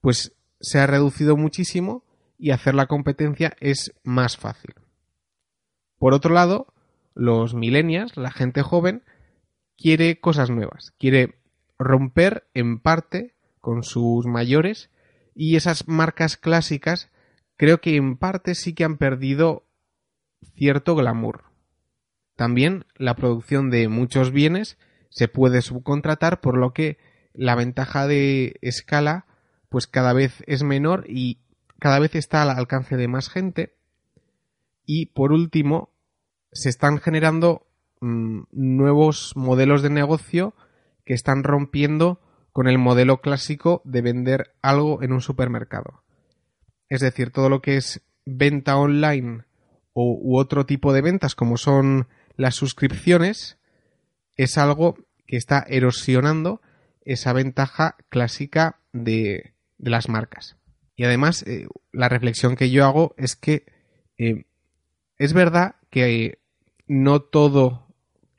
pues 0.00 0.36
se 0.60 0.78
ha 0.78 0.86
reducido 0.86 1.36
muchísimo 1.36 2.04
y 2.38 2.52
hacer 2.52 2.74
la 2.74 2.86
competencia 2.86 3.56
es 3.60 3.92
más 4.02 4.36
fácil. 4.36 4.74
Por 5.98 6.14
otro 6.14 6.32
lado, 6.32 6.72
los 7.14 7.54
millennials, 7.54 8.16
la 8.16 8.30
gente 8.30 8.62
joven, 8.62 9.02
quiere 9.76 10.20
cosas 10.20 10.48
nuevas, 10.48 10.92
quiere 10.98 11.39
romper 11.80 12.46
en 12.52 12.78
parte 12.78 13.34
con 13.60 13.82
sus 13.82 14.26
mayores 14.26 14.90
y 15.34 15.56
esas 15.56 15.88
marcas 15.88 16.36
clásicas 16.36 17.10
creo 17.56 17.80
que 17.80 17.96
en 17.96 18.16
parte 18.16 18.54
sí 18.54 18.74
que 18.74 18.84
han 18.84 18.98
perdido 18.98 19.64
cierto 20.54 20.94
glamour. 20.94 21.44
También 22.36 22.84
la 22.96 23.16
producción 23.16 23.70
de 23.70 23.88
muchos 23.88 24.30
bienes 24.30 24.78
se 25.08 25.26
puede 25.26 25.62
subcontratar, 25.62 26.40
por 26.40 26.56
lo 26.56 26.72
que 26.72 26.98
la 27.32 27.54
ventaja 27.54 28.06
de 28.06 28.58
escala 28.60 29.26
pues 29.68 29.86
cada 29.86 30.12
vez 30.12 30.42
es 30.46 30.62
menor 30.62 31.04
y 31.08 31.38
cada 31.78 31.98
vez 31.98 32.14
está 32.14 32.42
al 32.42 32.50
alcance 32.50 32.96
de 32.96 33.08
más 33.08 33.30
gente. 33.30 33.74
Y 34.84 35.06
por 35.06 35.32
último, 35.32 35.90
se 36.52 36.68
están 36.68 36.98
generando 36.98 37.66
mm, 38.00 38.42
nuevos 38.52 39.32
modelos 39.36 39.82
de 39.82 39.90
negocio 39.90 40.54
que 41.10 41.14
están 41.14 41.42
rompiendo 41.42 42.20
con 42.52 42.68
el 42.68 42.78
modelo 42.78 43.20
clásico 43.20 43.82
de 43.84 44.00
vender 44.00 44.54
algo 44.62 45.02
en 45.02 45.12
un 45.12 45.20
supermercado. 45.20 46.04
Es 46.88 47.00
decir, 47.00 47.32
todo 47.32 47.48
lo 47.48 47.60
que 47.60 47.76
es 47.76 48.00
venta 48.26 48.76
online 48.76 49.42
o, 49.92 50.16
u 50.22 50.38
otro 50.38 50.66
tipo 50.66 50.92
de 50.92 51.02
ventas 51.02 51.34
como 51.34 51.56
son 51.56 52.06
las 52.36 52.54
suscripciones 52.54 53.58
es 54.36 54.56
algo 54.56 54.98
que 55.26 55.36
está 55.36 55.66
erosionando 55.68 56.62
esa 57.04 57.32
ventaja 57.32 57.96
clásica 58.08 58.78
de, 58.92 59.54
las 59.78 60.08
marcas. 60.08 60.58
Y 60.94 61.02
además, 61.02 61.42
eh, 61.42 61.66
la 61.90 62.08
reflexión 62.08 62.54
que 62.54 62.70
yo 62.70 62.84
hago 62.84 63.16
es 63.18 63.34
que 63.34 63.64
eh, 64.16 64.44
es 65.18 65.32
verdad 65.32 65.74
que 65.90 66.38
no 66.86 67.18
todo 67.18 67.88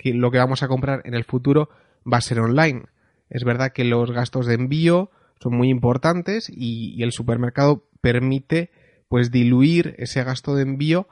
lo 0.05 0.31
que 0.31 0.37
vamos 0.37 0.63
a 0.63 0.69
comprar 0.69 1.01
en 1.03 1.15
el 1.15 1.25
futuro 1.25 1.69
va 2.11 2.17
a 2.17 2.21
ser 2.21 2.39
online. 2.39 2.83
Es 3.29 3.43
verdad 3.43 3.71
que 3.73 3.83
los 3.83 4.11
gastos 4.11 4.45
de 4.45 4.55
envío 4.55 5.11
son 5.39 5.55
muy 5.55 5.69
importantes 5.69 6.49
y, 6.49 7.01
el 7.01 7.11
supermercado 7.11 7.87
permite 8.01 8.71
pues 9.07 9.31
diluir 9.31 9.95
ese 9.97 10.23
gasto 10.23 10.55
de 10.55 10.63
envío 10.63 11.07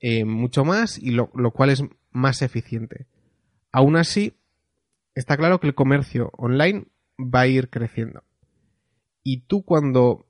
eh, 0.00 0.24
mucho 0.24 0.64
más 0.64 0.98
y 0.98 1.10
lo, 1.10 1.30
lo 1.34 1.50
cual 1.52 1.70
es 1.70 1.82
más 2.10 2.42
eficiente. 2.42 3.06
Aún 3.72 3.96
así, 3.96 4.34
está 5.14 5.36
claro 5.36 5.60
que 5.60 5.66
el 5.66 5.74
comercio 5.74 6.30
online 6.36 6.86
va 7.18 7.40
a 7.40 7.46
ir 7.46 7.70
creciendo. 7.70 8.22
Y 9.22 9.42
tú 9.46 9.64
cuando 9.64 10.26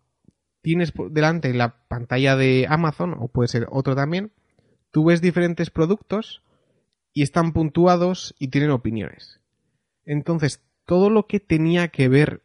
tienes 0.63 0.93
delante 1.11 1.53
la 1.55 1.87
pantalla 1.87 2.35
de 2.35 2.67
Amazon, 2.69 3.15
o 3.19 3.29
puede 3.29 3.49
ser 3.49 3.67
otro 3.71 3.95
también, 3.95 4.33
tú 4.91 5.05
ves 5.05 5.21
diferentes 5.21 5.71
productos 5.71 6.43
y 7.13 7.23
están 7.23 7.53
puntuados 7.53 8.35
y 8.39 8.49
tienen 8.49 8.71
opiniones. 8.71 9.41
Entonces, 10.07 10.63
todo 10.87 11.11
lo 11.11 11.27
que 11.27 11.41
tenía 11.41 11.89
que 11.89 12.09
ver 12.09 12.43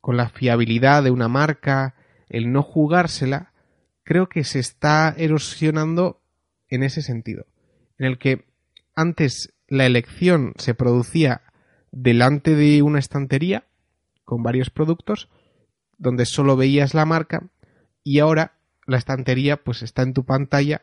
con 0.00 0.16
la 0.16 0.28
fiabilidad 0.28 1.02
de 1.02 1.10
una 1.10 1.28
marca, 1.28 1.94
el 2.28 2.52
no 2.52 2.62
jugársela, 2.62 3.52
creo 4.04 4.28
que 4.28 4.44
se 4.44 4.60
está 4.60 5.14
erosionando 5.16 6.20
en 6.68 6.82
ese 6.82 7.02
sentido, 7.02 7.46
en 7.98 8.06
el 8.06 8.18
que 8.18 8.44
antes 8.94 9.54
la 9.66 9.86
elección 9.86 10.52
se 10.56 10.74
producía 10.74 11.42
delante 11.90 12.54
de 12.54 12.82
una 12.82 12.98
estantería 12.98 13.66
con 14.24 14.42
varios 14.42 14.70
productos 14.70 15.28
donde 15.96 16.26
solo 16.26 16.56
veías 16.56 16.94
la 16.94 17.06
marca 17.06 17.48
y 18.04 18.18
ahora 18.18 18.58
la 18.86 18.96
estantería 18.96 19.56
pues 19.62 19.82
está 19.82 20.02
en 20.02 20.14
tu 20.14 20.24
pantalla 20.24 20.82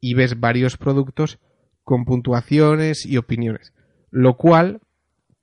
y 0.00 0.14
ves 0.14 0.38
varios 0.38 0.76
productos 0.76 1.38
con 1.82 2.04
puntuaciones 2.04 3.06
y 3.06 3.16
opiniones, 3.16 3.72
lo 4.10 4.36
cual 4.36 4.80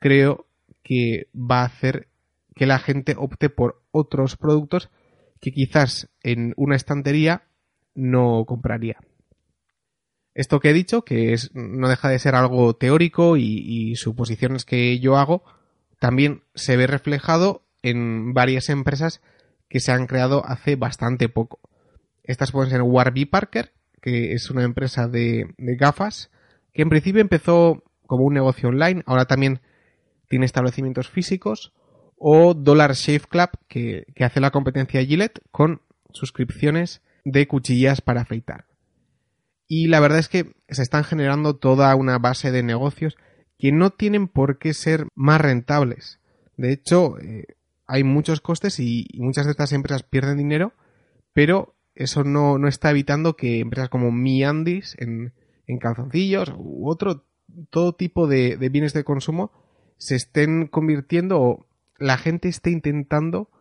creo 0.02 0.48
que 0.84 1.30
va 1.34 1.62
a 1.62 1.66
hacer 1.66 2.10
que 2.56 2.66
la 2.66 2.80
gente 2.80 3.16
opte 3.18 3.50
por 3.50 3.82
otros 3.92 4.36
productos 4.36 4.90
que 5.40 5.54
quizás 5.54 6.10
en 6.24 6.54
una 6.58 6.76
estantería 6.76 7.44
no 7.96 8.44
compraría. 8.46 8.98
Esto 10.34 10.60
que 10.60 10.70
he 10.70 10.74
dicho, 10.74 11.04
que 11.04 11.36
no 11.54 11.88
deja 11.88 12.10
de 12.10 12.20
ser 12.20 12.36
algo 12.36 12.76
teórico 12.76 13.38
y, 13.38 13.96
suposiciones 13.96 14.66
que 14.66 15.00
yo 15.00 15.18
hago, 15.18 15.44
también 16.00 16.44
se 16.56 16.78
ve 16.78 16.88
reflejado 16.88 17.64
en 17.84 18.34
varias 18.34 18.70
empresas 18.70 19.22
que 19.68 19.80
se 19.80 19.92
han 19.92 20.08
creado 20.08 20.46
hace 20.46 20.76
bastante 20.76 21.30
poco. 21.30 21.60
Estas 22.24 22.52
pueden 22.52 22.72
ser 22.72 22.82
Warby 22.82 23.26
Parker, 23.26 23.74
que 24.02 24.34
es 24.34 24.50
una 24.50 24.64
empresa 24.64 25.08
de, 25.08 25.54
gafas, 25.58 26.32
que 26.74 26.82
en 26.82 26.90
principio 26.90 27.22
empezó 27.22 27.84
como 28.08 28.24
un 28.24 28.34
negocio 28.34 28.70
online, 28.70 29.04
ahora 29.06 29.26
también 29.26 29.62
tiene 30.32 30.46
establecimientos 30.46 31.10
físicos, 31.10 31.74
o 32.16 32.54
Dollar 32.54 32.94
Shave 32.94 33.26
Club, 33.30 33.50
que, 33.68 34.06
que 34.16 34.24
hace 34.24 34.40
la 34.40 34.52
competencia 34.52 35.04
Gillette 35.04 35.42
con 35.52 35.82
suscripciones 36.14 37.02
de 37.26 37.50
cuchillas 37.50 38.00
para 38.00 38.22
afeitar. 38.22 38.66
Y 39.68 39.88
la 39.88 40.00
verdad 40.00 40.20
es 40.20 40.30
que 40.30 40.54
se 40.70 40.84
están 40.84 41.04
generando 41.04 41.58
toda 41.58 41.94
una 41.96 42.18
base 42.18 42.52
de 42.52 42.64
negocios 42.64 43.18
que 43.60 43.74
no 43.74 43.90
tienen 43.90 44.30
por 44.30 44.58
qué 44.58 44.74
ser 44.74 45.08
más 45.16 45.42
rentables. 45.42 46.22
De 46.56 46.72
hecho, 46.72 47.20
eh, 47.20 47.58
hay 47.86 48.06
muchos 48.06 48.40
costes 48.40 48.80
y, 48.80 49.10
muchas 49.18 49.46
de 49.46 49.52
estas 49.52 49.74
empresas 49.74 50.04
pierden 50.04 50.38
dinero, 50.38 50.72
pero 51.34 51.76
eso 51.94 52.24
no, 52.24 52.66
está 52.70 52.92
evitando 52.92 53.36
que 53.36 53.60
empresas 53.60 53.90
como 53.90 54.14
MiAndis 54.14 54.96
en, 54.98 55.34
en 55.68 55.78
calzoncillos 55.78 56.54
u 56.58 56.90
otro 56.90 57.26
todo 57.70 57.94
tipo 57.94 58.28
de, 58.28 58.56
bienes 58.70 58.94
de 58.94 59.04
consumo 59.04 59.52
se 60.02 60.16
estén 60.16 60.66
convirtiendo 60.66 61.40
o 61.40 61.68
la 62.00 62.18
gente 62.18 62.50
esté 62.50 62.72
intentando 62.72 63.52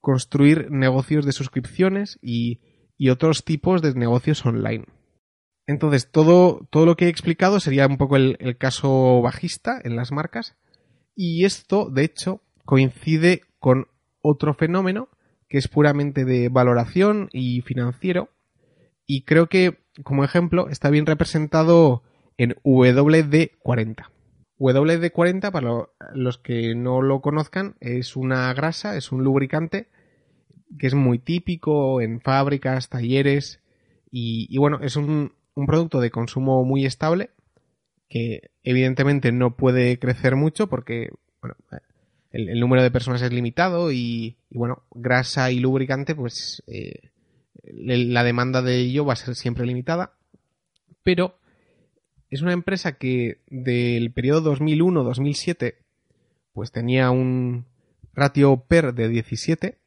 construir 0.00 0.70
negocios 0.70 1.26
de 1.26 1.32
suscripciones 1.32 2.18
y, 2.22 2.60
otros 3.10 3.44
tipos 3.44 3.82
de 3.82 3.94
negocios 3.94 4.46
online. 4.46 4.84
Entonces, 5.66 6.08
todo, 6.08 6.66
todo 6.70 6.86
lo 6.86 6.96
que 6.96 7.06
he 7.06 7.08
explicado 7.08 7.58
sería 7.58 7.86
un 7.88 7.98
poco 7.98 8.14
el, 8.16 8.36
el 8.38 8.56
caso 8.56 9.20
bajista 9.20 9.80
en 9.82 9.96
las 9.96 10.12
marcas. 10.12 10.56
Y 11.16 11.44
esto, 11.44 11.90
de 11.90 12.04
hecho, 12.04 12.40
coincide 12.64 13.42
con 13.58 13.88
otro 14.22 14.54
fenómeno 14.54 15.08
que 15.48 15.58
es 15.58 15.66
puramente 15.66 16.24
de 16.24 16.48
valoración 16.48 17.28
y 17.32 17.60
financiero. 17.62 18.30
Y 19.04 19.24
creo 19.24 19.48
que, 19.48 19.80
como 20.04 20.22
ejemplo, 20.22 20.68
está 20.68 20.88
bien 20.88 21.06
representado 21.06 22.04
en 22.38 22.54
WD40. 22.62 24.06
WD40, 24.70 25.50
para 25.50 25.88
los 26.14 26.38
que 26.38 26.74
no 26.74 27.02
lo 27.02 27.20
conozcan, 27.20 27.76
es 27.80 28.16
una 28.16 28.52
grasa, 28.54 28.96
es 28.96 29.12
un 29.12 29.24
lubricante 29.24 29.88
que 30.78 30.86
es 30.86 30.94
muy 30.94 31.18
típico 31.18 32.00
en 32.00 32.20
fábricas, 32.20 32.88
talleres 32.88 33.60
y, 34.10 34.56
bueno, 34.58 34.80
es 34.82 34.96
un, 34.96 35.32
producto 35.66 36.00
de 36.00 36.10
consumo 36.10 36.64
muy 36.64 36.86
estable 36.86 37.30
que 38.08 38.50
evidentemente 38.62 39.32
no 39.32 39.56
puede 39.56 39.98
crecer 39.98 40.36
mucho 40.36 40.66
porque 40.66 41.10
el, 42.30 42.58
número 42.58 42.82
de 42.82 42.90
personas 42.90 43.22
es 43.22 43.32
limitado 43.32 43.92
y, 43.92 44.36
bueno, 44.50 44.82
grasa 44.90 45.50
y 45.50 45.58
lubricante 45.58 46.14
pues 46.14 46.62
eh, 46.66 47.10
la 47.64 48.24
demanda 48.24 48.62
de 48.62 48.76
ello 48.78 49.04
va 49.04 49.12
a 49.12 49.16
ser 49.16 49.34
siempre 49.34 49.66
limitada 49.66 50.14
pero 51.02 51.36
es 52.32 52.40
una 52.40 52.54
empresa 52.54 52.92
que 52.92 53.42
del 53.50 54.10
periodo 54.10 54.56
2001-2007 54.56 55.74
pues 56.54 56.72
tenía 56.72 57.10
un 57.10 57.66
ratio 58.14 58.64
PER 58.66 58.94
de 58.94 59.08
17 59.08 59.78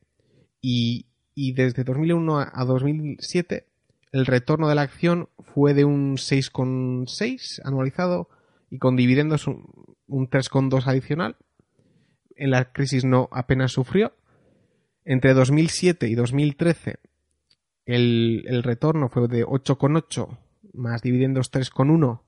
y, 0.62 1.08
desde 1.36 1.84
2001 1.84 2.40
a 2.40 2.66
2007 2.66 3.66
el 4.12 4.28
retorno 4.28 4.70
de 4.70 4.76
la 4.76 4.84
acción 4.84 5.28
fue 5.40 5.74
de 5.74 5.86
un 5.86 6.18
6,6 6.18 7.62
anualizado 7.64 8.30
y 8.70 8.78
con 8.78 8.96
dividendos 8.96 9.48
un, 9.48 9.66
3,2 10.08 10.86
adicional. 10.86 11.38
En 12.36 12.52
la 12.52 12.72
crisis 12.72 13.06
no 13.06 13.28
apenas 13.32 13.72
sufrió. 13.72 14.14
Entre 15.04 15.34
2007 15.34 16.08
y 16.08 16.14
2013 16.14 17.00
el, 17.88 18.44
el 18.48 18.62
retorno 18.62 19.10
fue 19.10 19.28
de 19.28 19.44
8,8 19.44 20.38
más 20.74 21.02
dividendos 21.02 21.52
3,1 21.52 22.25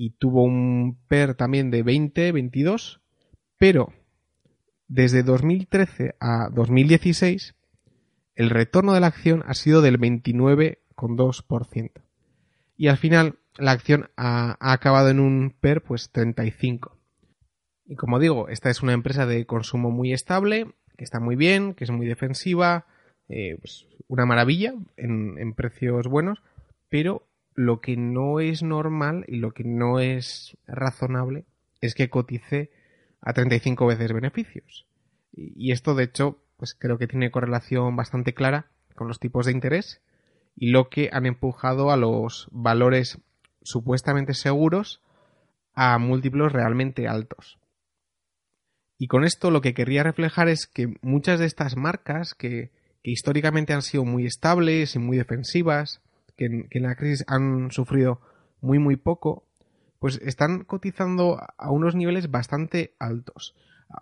y 0.00 0.10
tuvo 0.12 0.44
un 0.44 0.96
PER 1.08 1.34
también 1.34 1.70
de 1.70 1.82
20, 1.82 2.32
22, 2.32 3.02
pero 3.58 3.92
desde 4.88 5.22
2013 5.22 6.14
a 6.18 6.48
2016 6.50 7.54
el 8.34 8.48
retorno 8.48 8.94
de 8.94 9.00
la 9.00 9.08
acción 9.08 9.42
ha 9.46 9.52
sido 9.52 9.82
del 9.82 10.00
29,2%. 10.00 11.90
Y 12.78 12.88
al 12.88 12.96
final 12.96 13.40
la 13.58 13.72
acción 13.72 14.08
ha, 14.16 14.56
acabado 14.72 15.10
en 15.10 15.20
un 15.20 15.54
PER 15.60 15.82
pues 15.82 16.08
35. 16.10 16.96
Y 17.84 17.96
como 17.96 18.18
digo, 18.18 18.48
esta 18.48 18.70
es 18.70 18.82
una 18.82 18.94
empresa 18.94 19.26
de 19.26 19.44
consumo 19.44 19.90
muy 19.90 20.14
estable, 20.14 20.72
que 20.96 21.04
está 21.04 21.20
muy 21.20 21.36
bien, 21.36 21.74
que 21.74 21.84
es 21.84 21.90
muy 21.90 22.06
defensiva, 22.06 22.86
eh, 23.28 23.58
pues 23.60 23.86
una 24.08 24.24
maravilla 24.24 24.72
en, 24.96 25.36
en 25.36 25.52
precios 25.52 26.06
buenos, 26.06 26.42
pero 26.88 27.26
lo 27.54 27.80
que 27.80 27.96
no 27.96 28.40
es 28.40 28.62
normal 28.62 29.24
y 29.28 29.36
lo 29.36 29.52
que 29.52 29.64
no 29.64 30.00
es 30.00 30.56
razonable 30.66 31.44
es 31.80 31.94
que 31.94 32.10
cotice 32.10 32.70
a 33.20 33.32
35 33.32 33.86
veces 33.86 34.12
beneficios. 34.12 34.86
Y 35.32 35.72
esto, 35.72 35.94
de 35.94 36.04
hecho, 36.04 36.38
pues 36.56 36.74
creo 36.74 36.98
que 36.98 37.06
tiene 37.06 37.30
correlación 37.30 37.96
bastante 37.96 38.34
clara 38.34 38.70
con 38.94 39.08
los 39.08 39.18
tipos 39.18 39.46
de 39.46 39.52
interés 39.52 40.00
y 40.56 40.70
lo 40.70 40.88
que 40.88 41.10
han 41.12 41.26
empujado 41.26 41.90
a 41.90 41.96
los 41.96 42.48
valores 42.50 43.18
supuestamente 43.62 44.34
seguros 44.34 45.00
a 45.74 45.98
múltiplos 45.98 46.52
realmente 46.52 47.08
altos. 47.08 47.58
Y 48.98 49.06
con 49.06 49.24
esto 49.24 49.50
lo 49.50 49.62
que 49.62 49.72
querría 49.72 50.02
reflejar 50.02 50.48
es 50.48 50.66
que 50.66 50.94
muchas 51.00 51.40
de 51.40 51.46
estas 51.46 51.76
marcas 51.76 52.34
que, 52.34 52.70
que 53.02 53.10
históricamente 53.10 53.72
han 53.72 53.82
sido 53.82 54.04
muy 54.04 54.26
estables 54.26 54.94
y 54.94 54.98
muy 54.98 55.16
defensivas, 55.16 56.02
que 56.40 56.46
en, 56.78 56.82
la 56.82 56.96
crisis 56.96 57.22
han 57.28 57.70
sufrido 57.70 58.22
muy 58.62 58.78
muy 58.78 58.96
poco, 58.96 59.46
pues 59.98 60.18
están 60.24 60.64
cotizando 60.64 61.38
a 61.58 61.70
unos 61.70 61.94
niveles 61.94 62.30
bastante 62.30 62.96
altos. 62.98 63.54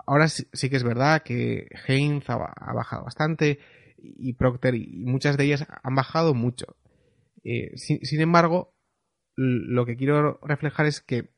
Ahora 0.07 0.29
sí, 0.29 0.47
que 0.71 0.77
es 0.77 0.85
verdad 0.85 1.23
que 1.25 1.67
Heinz 1.89 2.31
ha, 2.31 2.37
bajado 2.37 3.05
bastante 3.05 3.59
y 3.97 4.35
Procter 4.35 4.77
y 4.77 5.05
muchas 5.05 5.37
de 5.37 5.47
ellas 5.47 5.67
han 5.83 5.95
bajado 5.97 6.33
mucho. 6.33 6.77
Eh, 7.43 7.73
sin, 7.77 8.21
embargo, 8.21 8.73
lo 9.35 9.85
que 9.85 9.97
quiero 9.97 10.39
reflejar 10.43 10.87
es 10.87 11.01
que 11.01 11.33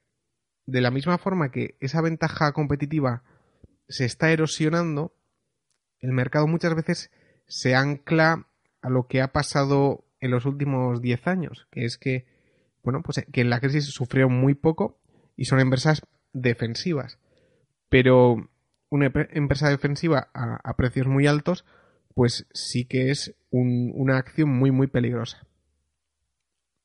de 0.66 0.82
la 0.82 0.90
misma 0.90 1.16
forma 1.16 1.50
que 1.50 1.78
esa 1.80 2.02
ventaja 2.02 2.52
competitiva 2.52 3.22
se 3.88 4.04
está 4.04 4.32
erosionando, 4.32 5.14
el 6.00 6.12
mercado 6.12 6.46
muchas 6.46 6.74
veces 6.74 7.10
se 7.46 7.74
ancla 7.74 8.48
a 8.82 8.90
lo 8.90 9.06
que 9.06 9.22
ha 9.22 9.32
pasado 9.32 10.04
en 10.20 10.30
los 10.30 10.46
últimos 10.46 11.00
10 11.00 11.26
años, 11.26 11.66
que 11.70 11.85
es 11.85 11.98
que, 11.98 12.26
bueno, 12.83 13.02
pues 13.02 13.24
que 13.33 13.40
en 13.40 13.50
la 13.50 13.61
crisis 13.61 13.87
sufrieron 13.87 14.33
muy 14.33 14.54
poco 14.54 14.98
y 15.37 15.46
son 15.46 15.61
empresas 15.61 16.02
defensivas. 16.33 17.18
Pero 17.88 18.48
una 18.90 19.11
empresa 19.33 19.68
defensiva 19.68 20.30
a, 20.35 20.76
precios 20.76 21.06
muy 21.06 21.26
altos, 21.26 21.64
pues 22.14 22.46
sí 22.52 22.85
que 22.85 23.11
es 23.11 23.35
una 23.50 24.18
acción 24.18 24.50
muy, 24.50 24.70
muy 24.70 24.87
peligrosa. 24.87 25.46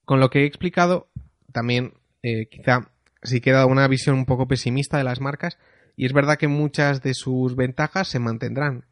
Con 0.05 0.19
lo 0.19 0.29
que 0.29 0.41
he 0.41 0.45
explicado, 0.45 1.09
también 1.51 1.93
eh, 2.21 2.47
quizá 2.47 2.91
sí 3.23 3.41
queda 3.41 3.65
una 3.65 3.87
visión 3.87 4.15
un 4.15 4.25
poco 4.25 4.47
pesimista 4.47 4.97
de 4.97 5.03
las 5.03 5.19
marcas, 5.19 5.57
y 5.95 6.05
es 6.05 6.13
verdad 6.13 6.37
que 6.37 6.47
muchas 6.47 7.01
de 7.01 7.13
sus 7.13 7.55
ventajas 7.55 8.07
se 8.07 8.19
mantendrán. 8.19 8.85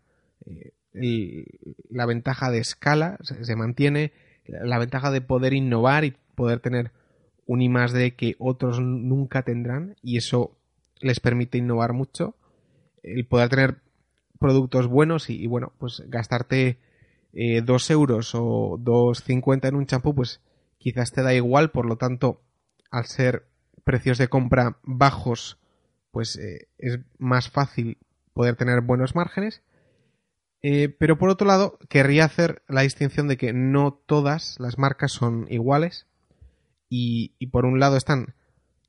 Eh, 0.46 0.74
la 1.90 2.06
ventaja 2.06 2.52
de 2.52 2.60
escala 2.60 3.18
se, 3.22 3.56
mantiene, 3.56 4.14
la 4.46 4.78
ventaja 4.78 5.12
de 5.12 5.22
poder 5.22 5.54
innovar 5.54 6.04
y 6.06 6.16
poder 6.36 6.60
tener 6.60 6.92
un 7.46 7.62
I 7.62 7.70
más 7.70 7.92
D 7.92 8.16
que 8.16 8.36
otros 8.40 8.80
nunca 8.80 9.44
tendrán 9.44 9.96
y 10.02 10.18
eso 10.18 10.58
les 11.00 11.20
permite 11.20 11.58
innovar 11.58 11.94
mucho. 11.94 12.36
El 13.02 13.26
poder 13.26 13.50
tener 13.50 13.78
productos 14.40 14.88
buenos 14.88 15.30
y, 15.30 15.48
bueno, 15.48 15.74
pues 15.78 16.04
gastarte 16.08 16.78
eh, 17.34 17.62
2 17.62 17.92
euros 17.92 18.36
o 18.36 18.78
2,50 18.80 19.68
en 19.68 19.76
un 19.76 19.86
champú, 19.86 20.16
pues 20.16 20.42
quizás 20.78 21.12
te 21.12 21.22
da 21.22 21.34
igual, 21.34 21.72
por 21.72 21.86
lo 21.86 21.98
tanto, 21.98 22.42
al 22.92 23.06
ser 23.06 23.46
precios 23.84 24.18
de 24.18 24.28
compra 24.28 24.78
bajos, 24.84 25.58
pues 26.12 26.38
eh, 26.38 26.68
es 26.78 27.00
más 27.18 27.50
fácil 27.50 27.98
poder 28.34 28.56
tener 28.56 28.82
buenos 28.82 29.16
márgenes 29.16 29.62
eh, 30.66 30.88
pero 30.88 31.18
por 31.18 31.30
otro 31.30 31.46
lado, 31.46 31.78
querría 31.90 32.24
hacer 32.24 32.64
la 32.70 32.82
distinción 32.82 33.28
de 33.28 33.36
que 33.36 33.52
no 33.52 34.02
todas 34.06 34.56
las 34.60 34.78
marcas 34.78 35.12
son 35.12 35.46
iguales. 35.50 36.08
Y, 36.90 37.34
por 37.48 37.66
un 37.66 37.80
lado 37.80 37.98
están 37.98 38.36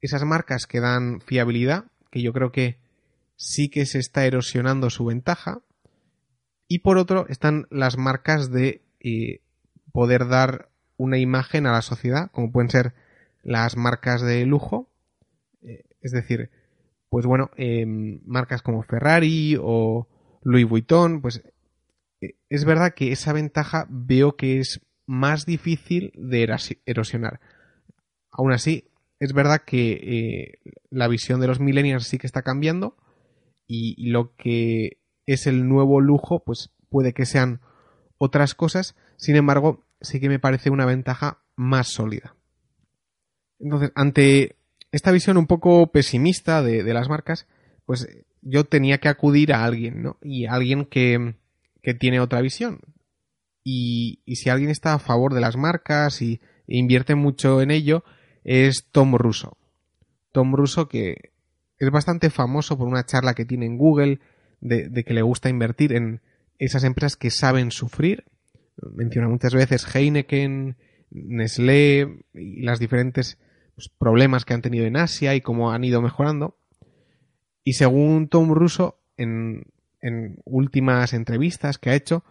esas 0.00 0.24
marcas 0.24 0.66
que 0.66 0.78
dan 0.78 1.20
fiabilidad, 1.22 1.86
que 2.10 2.22
yo 2.22 2.32
creo 2.32 2.52
que 2.52 2.78
sí 3.36 3.70
que 3.70 3.86
se 3.86 3.98
está 3.98 4.24
erosionando 4.24 4.88
su 4.88 5.06
ventaja. 5.06 5.62
Y 6.68 6.80
por 6.80 6.96
otro 6.98 7.26
están 7.28 7.66
las 7.70 7.98
marcas 7.98 8.52
de 8.52 8.82
eh, 9.00 9.40
poder 9.90 10.28
dar 10.28 10.68
una 10.96 11.18
imagen 11.18 11.66
a 11.66 11.72
la 11.72 11.82
sociedad, 11.82 12.30
como 12.30 12.52
pueden 12.52 12.70
ser 12.70 12.94
las 13.42 13.76
marcas 13.76 14.22
de 14.22 14.46
lujo. 14.46 14.90
Eh, 15.62 15.84
es 16.02 16.12
decir, 16.12 16.50
pues 17.08 17.26
bueno, 17.26 17.50
marcas 18.26 18.62
como 18.62 18.82
Ferrari 18.82 19.56
o 19.60 20.08
Louis 20.42 20.68
Vuitton, 20.68 21.20
pues 21.22 21.42
es 22.54 22.64
verdad 22.64 22.94
que 22.94 23.10
esa 23.10 23.32
ventaja 23.32 23.86
veo 23.90 24.36
que 24.36 24.60
es 24.60 24.80
más 25.06 25.44
difícil 25.44 26.12
de 26.14 26.48
erosionar. 26.86 27.40
Aún 28.30 28.52
así, 28.52 28.90
es 29.18 29.32
verdad 29.32 29.62
que 29.64 29.92
eh, 29.92 30.72
la 30.90 31.08
visión 31.08 31.40
de 31.40 31.48
los 31.48 31.58
millennials 31.58 32.06
sí 32.06 32.18
que 32.18 32.26
está 32.26 32.42
cambiando 32.42 32.96
y, 33.66 34.10
lo 34.10 34.36
que 34.36 34.98
es 35.26 35.46
el 35.46 35.68
nuevo 35.68 36.00
lujo, 36.00 36.44
pues 36.44 36.70
puede 36.90 37.12
que 37.12 37.26
sean 37.26 37.60
otras 38.18 38.54
cosas. 38.54 38.94
Sin 39.16 39.36
embargo, 39.36 39.84
sí 40.00 40.20
que 40.20 40.28
me 40.28 40.38
parece 40.38 40.70
una 40.70 40.86
ventaja 40.86 41.42
más 41.56 41.88
sólida. 41.88 42.36
Entonces, 43.58 43.90
ante 43.94 44.56
esta 44.92 45.10
visión 45.10 45.38
un 45.38 45.46
poco 45.46 45.90
pesimista 45.90 46.62
de, 46.62 46.84
de 46.84 46.94
las 46.94 47.08
marcas, 47.08 47.48
pues 47.84 48.08
yo 48.42 48.64
tenía 48.64 48.98
que 48.98 49.08
acudir 49.08 49.52
a 49.52 49.64
alguien, 49.64 50.02
¿no? 50.02 50.18
Y 50.22 50.46
alguien 50.46 50.84
que, 50.84 51.34
que 51.84 51.94
tiene 51.94 52.18
otra 52.18 52.40
visión. 52.40 52.80
Y, 53.62 54.22
si 54.34 54.50
alguien 54.50 54.70
está 54.70 54.94
a 54.94 54.98
favor 54.98 55.34
de 55.34 55.40
las 55.40 55.56
marcas 55.56 56.20
y, 56.22 56.40
invierte 56.66 57.14
mucho 57.14 57.60
en 57.60 57.70
ello, 57.70 58.04
es 58.42 58.88
Tom 58.90 59.14
Russo. 59.14 59.58
Tom 60.32 60.54
Russo, 60.54 60.88
que 60.88 61.32
es 61.78 61.90
bastante 61.90 62.30
famoso 62.30 62.76
por 62.78 62.88
una 62.88 63.04
charla 63.04 63.34
que 63.34 63.44
tiene 63.44 63.66
en 63.66 63.76
Google 63.76 64.18
de, 64.60 64.88
de 64.88 65.04
que 65.04 65.14
le 65.14 65.22
gusta 65.22 65.50
invertir 65.50 65.92
en 65.92 66.22
esas 66.58 66.84
empresas 66.84 67.16
que 67.16 67.30
saben 67.30 67.70
sufrir. 67.70 68.24
Menciona 68.94 69.28
muchas 69.28 69.54
veces 69.54 69.86
Heineken, 69.94 70.76
Nestlé 71.10 72.24
y 72.32 72.62
las 72.62 72.78
diferentes 72.78 73.38
pues, 73.74 73.88
problemas 73.88 74.44
que 74.44 74.54
han 74.54 74.62
tenido 74.62 74.86
en 74.86 74.96
Asia 74.96 75.34
y 75.34 75.42
cómo 75.42 75.70
han 75.70 75.84
ido 75.84 76.00
mejorando. 76.00 76.56
Y 77.62 77.74
según 77.74 78.28
Tom 78.28 78.52
Russo, 78.52 79.00
en, 79.16 79.64
en 80.04 80.36
últimas 80.44 81.14
entrevistas 81.14 81.78
que 81.78 81.90
ha 81.90 81.94
hecho, 81.94 82.24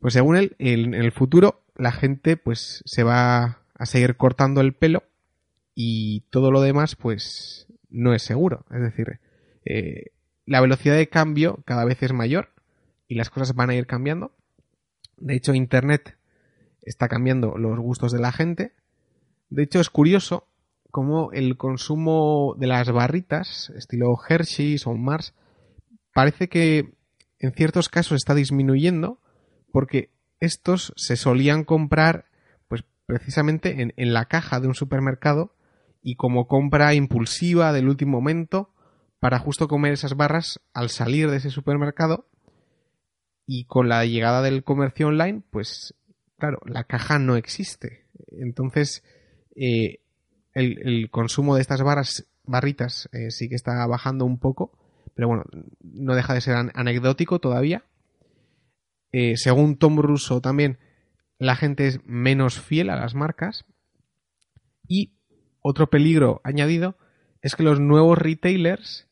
pues 0.00 0.12
según 0.12 0.36
él, 0.36 0.56
en, 0.58 0.92
el 0.92 1.12
futuro 1.12 1.62
la 1.76 1.92
gente 1.92 2.36
pues 2.36 2.82
se 2.84 3.04
va 3.04 3.62
a 3.74 3.86
seguir 3.86 4.16
cortando 4.16 4.60
el 4.60 4.74
pelo 4.74 5.04
y 5.74 6.22
todo 6.30 6.50
lo 6.50 6.60
demás 6.60 6.96
pues 6.96 7.68
no 7.90 8.12
es 8.12 8.22
seguro. 8.22 8.66
Es 8.72 8.80
decir, 8.80 9.20
eh, 9.64 10.06
la 10.46 10.60
velocidad 10.60 10.96
de 10.96 11.08
cambio 11.08 11.62
cada 11.64 11.84
vez 11.84 12.02
es 12.02 12.12
mayor 12.12 12.50
y 13.06 13.14
las 13.14 13.30
cosas 13.30 13.54
van 13.54 13.70
a 13.70 13.76
ir 13.76 13.86
cambiando. 13.86 14.32
De 15.16 15.36
hecho, 15.36 15.54
Internet 15.54 16.16
está 16.82 17.08
cambiando 17.08 17.56
los 17.56 17.78
gustos 17.78 18.10
de 18.10 18.18
la 18.18 18.32
gente. 18.32 18.72
De 19.48 19.62
hecho, 19.62 19.78
es 19.78 19.90
curioso 19.90 20.48
cómo 20.90 21.30
el 21.32 21.56
consumo 21.56 22.56
de 22.58 22.66
las 22.66 22.90
barritas, 22.90 23.70
estilo 23.76 24.18
Hershey's 24.28 24.88
o 24.88 24.94
Mars, 24.94 25.34
parece 26.12 26.48
que 26.48 26.95
en 27.38 27.52
ciertos 27.52 27.88
casos 27.88 28.16
está 28.16 28.34
disminuyendo 28.34 29.20
porque 29.72 30.10
estos 30.40 30.92
se 30.96 31.16
solían 31.16 31.64
comprar 31.64 32.26
pues 32.68 32.84
precisamente 33.06 33.92
en, 33.96 34.12
la 34.12 34.26
caja 34.26 34.60
de 34.60 34.68
un 34.68 34.74
supermercado 34.74 35.54
y 36.02 36.16
como 36.16 36.46
compra 36.46 36.94
impulsiva 36.94 37.72
del 37.72 37.88
último 37.88 38.12
momento 38.12 38.72
para 39.18 39.38
justo 39.38 39.68
comer 39.68 39.92
esas 39.92 40.16
barras 40.16 40.60
al 40.72 40.90
salir 40.90 41.30
de 41.30 41.38
ese 41.38 41.50
supermercado 41.50 42.28
y 43.46 43.64
con 43.64 43.88
la 43.88 44.04
llegada 44.04 44.42
del 44.42 44.64
comercio 44.64 45.08
online 45.08 45.42
pues 45.50 45.94
claro 46.38 46.58
la 46.66 46.84
caja 46.84 47.18
no 47.18 47.36
existe. 47.36 48.06
Entonces 48.28 49.04
eh, 49.54 50.00
el, 50.52 51.10
consumo 51.10 51.54
de 51.54 51.62
estas 51.62 51.82
barras 51.82 52.26
barritas 52.44 53.08
eh, 53.12 53.30
sí 53.30 53.48
que 53.48 53.54
está 53.54 53.86
bajando 53.86 54.24
un 54.24 54.38
poco 54.38 54.85
pero 55.16 55.26
bueno 55.26 55.44
no 55.80 56.14
deja 56.14 56.34
de 56.34 56.40
ser 56.40 56.54
anecdótico 56.74 57.40
todavía 57.40 57.82
eh, 59.18 59.38
según 59.38 59.78
Tom 59.78 59.98
Russo 59.98 60.42
también, 60.42 60.78
la 61.38 61.56
gente 61.56 61.86
es 61.86 62.04
menos 62.04 62.60
fiel 62.60 62.90
a 62.90 62.96
las 62.96 63.14
marcas. 63.14 63.64
Y 64.86 65.14
otro 65.62 65.88
peligro 65.88 66.42
añadido 66.44 66.98
es 67.40 67.56
que 67.56 67.62
los 67.62 67.80
nuevos 67.80 68.18
retailers 68.18 69.08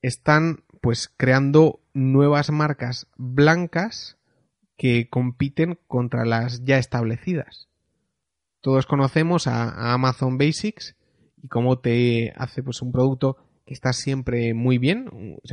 están 0.00 0.64
pues 0.80 1.08
creando 1.08 1.80
nuevas 1.92 2.50
marcas 2.50 3.08
blancas 3.16 4.16
que 4.76 5.08
compiten 5.10 5.76
contra 5.88 6.24
las 6.24 6.64
ya 6.64 6.78
establecidas. 6.78 7.68
Todos 8.60 8.86
conocemos 8.86 9.48
a, 9.48 9.92
Amazon 9.92 10.38
Basics 10.38 10.96
y 11.42 11.48
cómo 11.48 11.80
te 11.80 12.32
hace 12.36 12.62
pues 12.62 12.80
un 12.80 12.92
producto 12.92 13.38
que 13.68 13.74
está 13.74 13.92
siempre 13.92 14.54
muy 14.54 14.78
bien, 14.78 15.10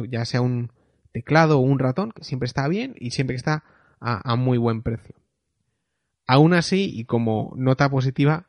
ya 0.09 0.23
sea 0.23 0.39
un 0.39 0.71
teclado 1.11 1.59
o 1.59 1.61
un 1.61 1.79
ratón, 1.79 2.13
que 2.13 2.23
siempre 2.23 2.47
está 2.47 2.65
bien 2.69 2.95
y 2.97 3.11
siempre 3.11 3.35
está 3.35 3.65
a, 3.99 4.37
muy 4.37 4.57
buen 4.57 4.83
precio. 4.83 5.15
Aún 6.25 6.53
así, 6.53 6.89
y 6.93 7.03
como 7.03 7.53
nota 7.57 7.89
positiva, 7.89 8.47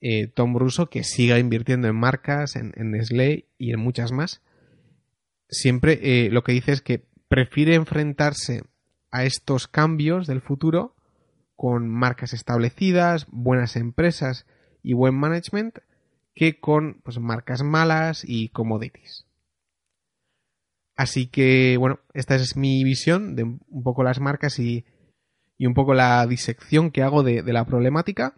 eh, 0.00 0.28
Tom 0.28 0.56
Russo, 0.56 0.88
que 0.88 1.02
siga 1.02 1.40
invirtiendo 1.40 1.88
en 1.88 1.96
marcas, 1.96 2.54
en, 2.54 2.72
en 2.76 2.92
Nestlé 2.92 3.48
y 3.58 3.72
en 3.72 3.80
muchas 3.80 4.12
más, 4.12 4.40
siempre 5.48 5.98
eh, 6.00 6.30
lo 6.30 6.44
que 6.44 6.52
dice 6.52 6.70
es 6.70 6.80
que 6.80 7.04
prefiere 7.26 7.74
enfrentarse 7.74 8.62
a 9.10 9.24
estos 9.24 9.66
cambios 9.66 10.28
del 10.28 10.42
futuro 10.42 10.94
con 11.56 11.88
marcas 11.88 12.34
establecidas, 12.34 13.26
buenas 13.32 13.74
empresas 13.74 14.46
y 14.80 14.92
buen 14.92 15.16
management 15.16 15.80
que 16.34 16.58
con 16.60 17.00
pues, 17.02 17.18
marcas 17.18 17.62
malas 17.62 18.24
y 18.26 18.48
commodities. 18.48 19.26
Así 20.96 21.26
que, 21.26 21.76
bueno, 21.78 22.00
esta 22.14 22.34
es 22.34 22.56
mi 22.56 22.84
visión 22.84 23.34
de 23.34 23.44
un 23.44 23.82
poco 23.82 24.02
las 24.02 24.20
marcas 24.20 24.58
y, 24.58 24.84
un 25.58 25.74
poco 25.74 25.94
la 25.94 26.26
disección 26.26 26.90
que 26.90 27.02
hago 27.02 27.22
de, 27.22 27.42
la 27.44 27.64
problemática. 27.64 28.34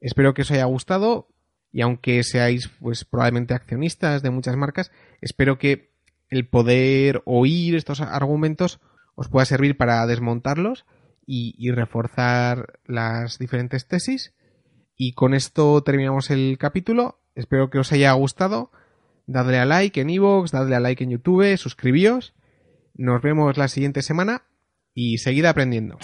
Espero 0.00 0.34
que 0.34 0.42
os 0.42 0.50
haya 0.50 0.64
gustado 0.64 1.28
y 1.72 1.82
aunque 1.82 2.22
seáis 2.22 2.68
pues 2.80 3.04
probablemente 3.04 3.54
accionistas 3.54 4.22
de 4.22 4.30
muchas 4.30 4.56
marcas, 4.56 4.90
espero 5.20 5.58
que 5.58 5.90
el 6.28 6.46
poder 6.48 7.22
oír 7.24 7.74
estos 7.74 8.00
argumentos 8.00 8.80
os 9.14 9.28
pueda 9.28 9.44
servir 9.46 9.76
para 9.76 10.06
desmontarlos 10.06 10.84
y, 11.26 11.54
y 11.58 11.70
reforzar 11.70 12.78
las 12.84 13.38
diferentes 13.38 13.86
tesis. 13.86 14.34
Y 15.02 15.14
con 15.14 15.32
esto 15.32 15.82
terminamos 15.82 16.28
el 16.28 16.58
capítulo. 16.58 17.20
Espero 17.34 17.70
que 17.70 17.78
os 17.78 17.90
haya 17.90 18.12
gustado 18.12 18.70
dadle 19.26 19.58
a 19.58 19.64
like 19.64 19.98
en 19.98 20.10
iVoox, 20.10 20.50
dadle 20.50 20.76
a 20.76 20.80
like 20.80 21.02
en 21.02 21.08
YouTube, 21.08 21.56
suscribíos. 21.56 22.34
Nos 22.92 23.22
vemos 23.22 23.56
la 23.56 23.68
siguiente 23.68 24.02
semana 24.02 24.42
y 24.92 25.16
seguid 25.16 25.46
aprendiendo. 25.46 25.96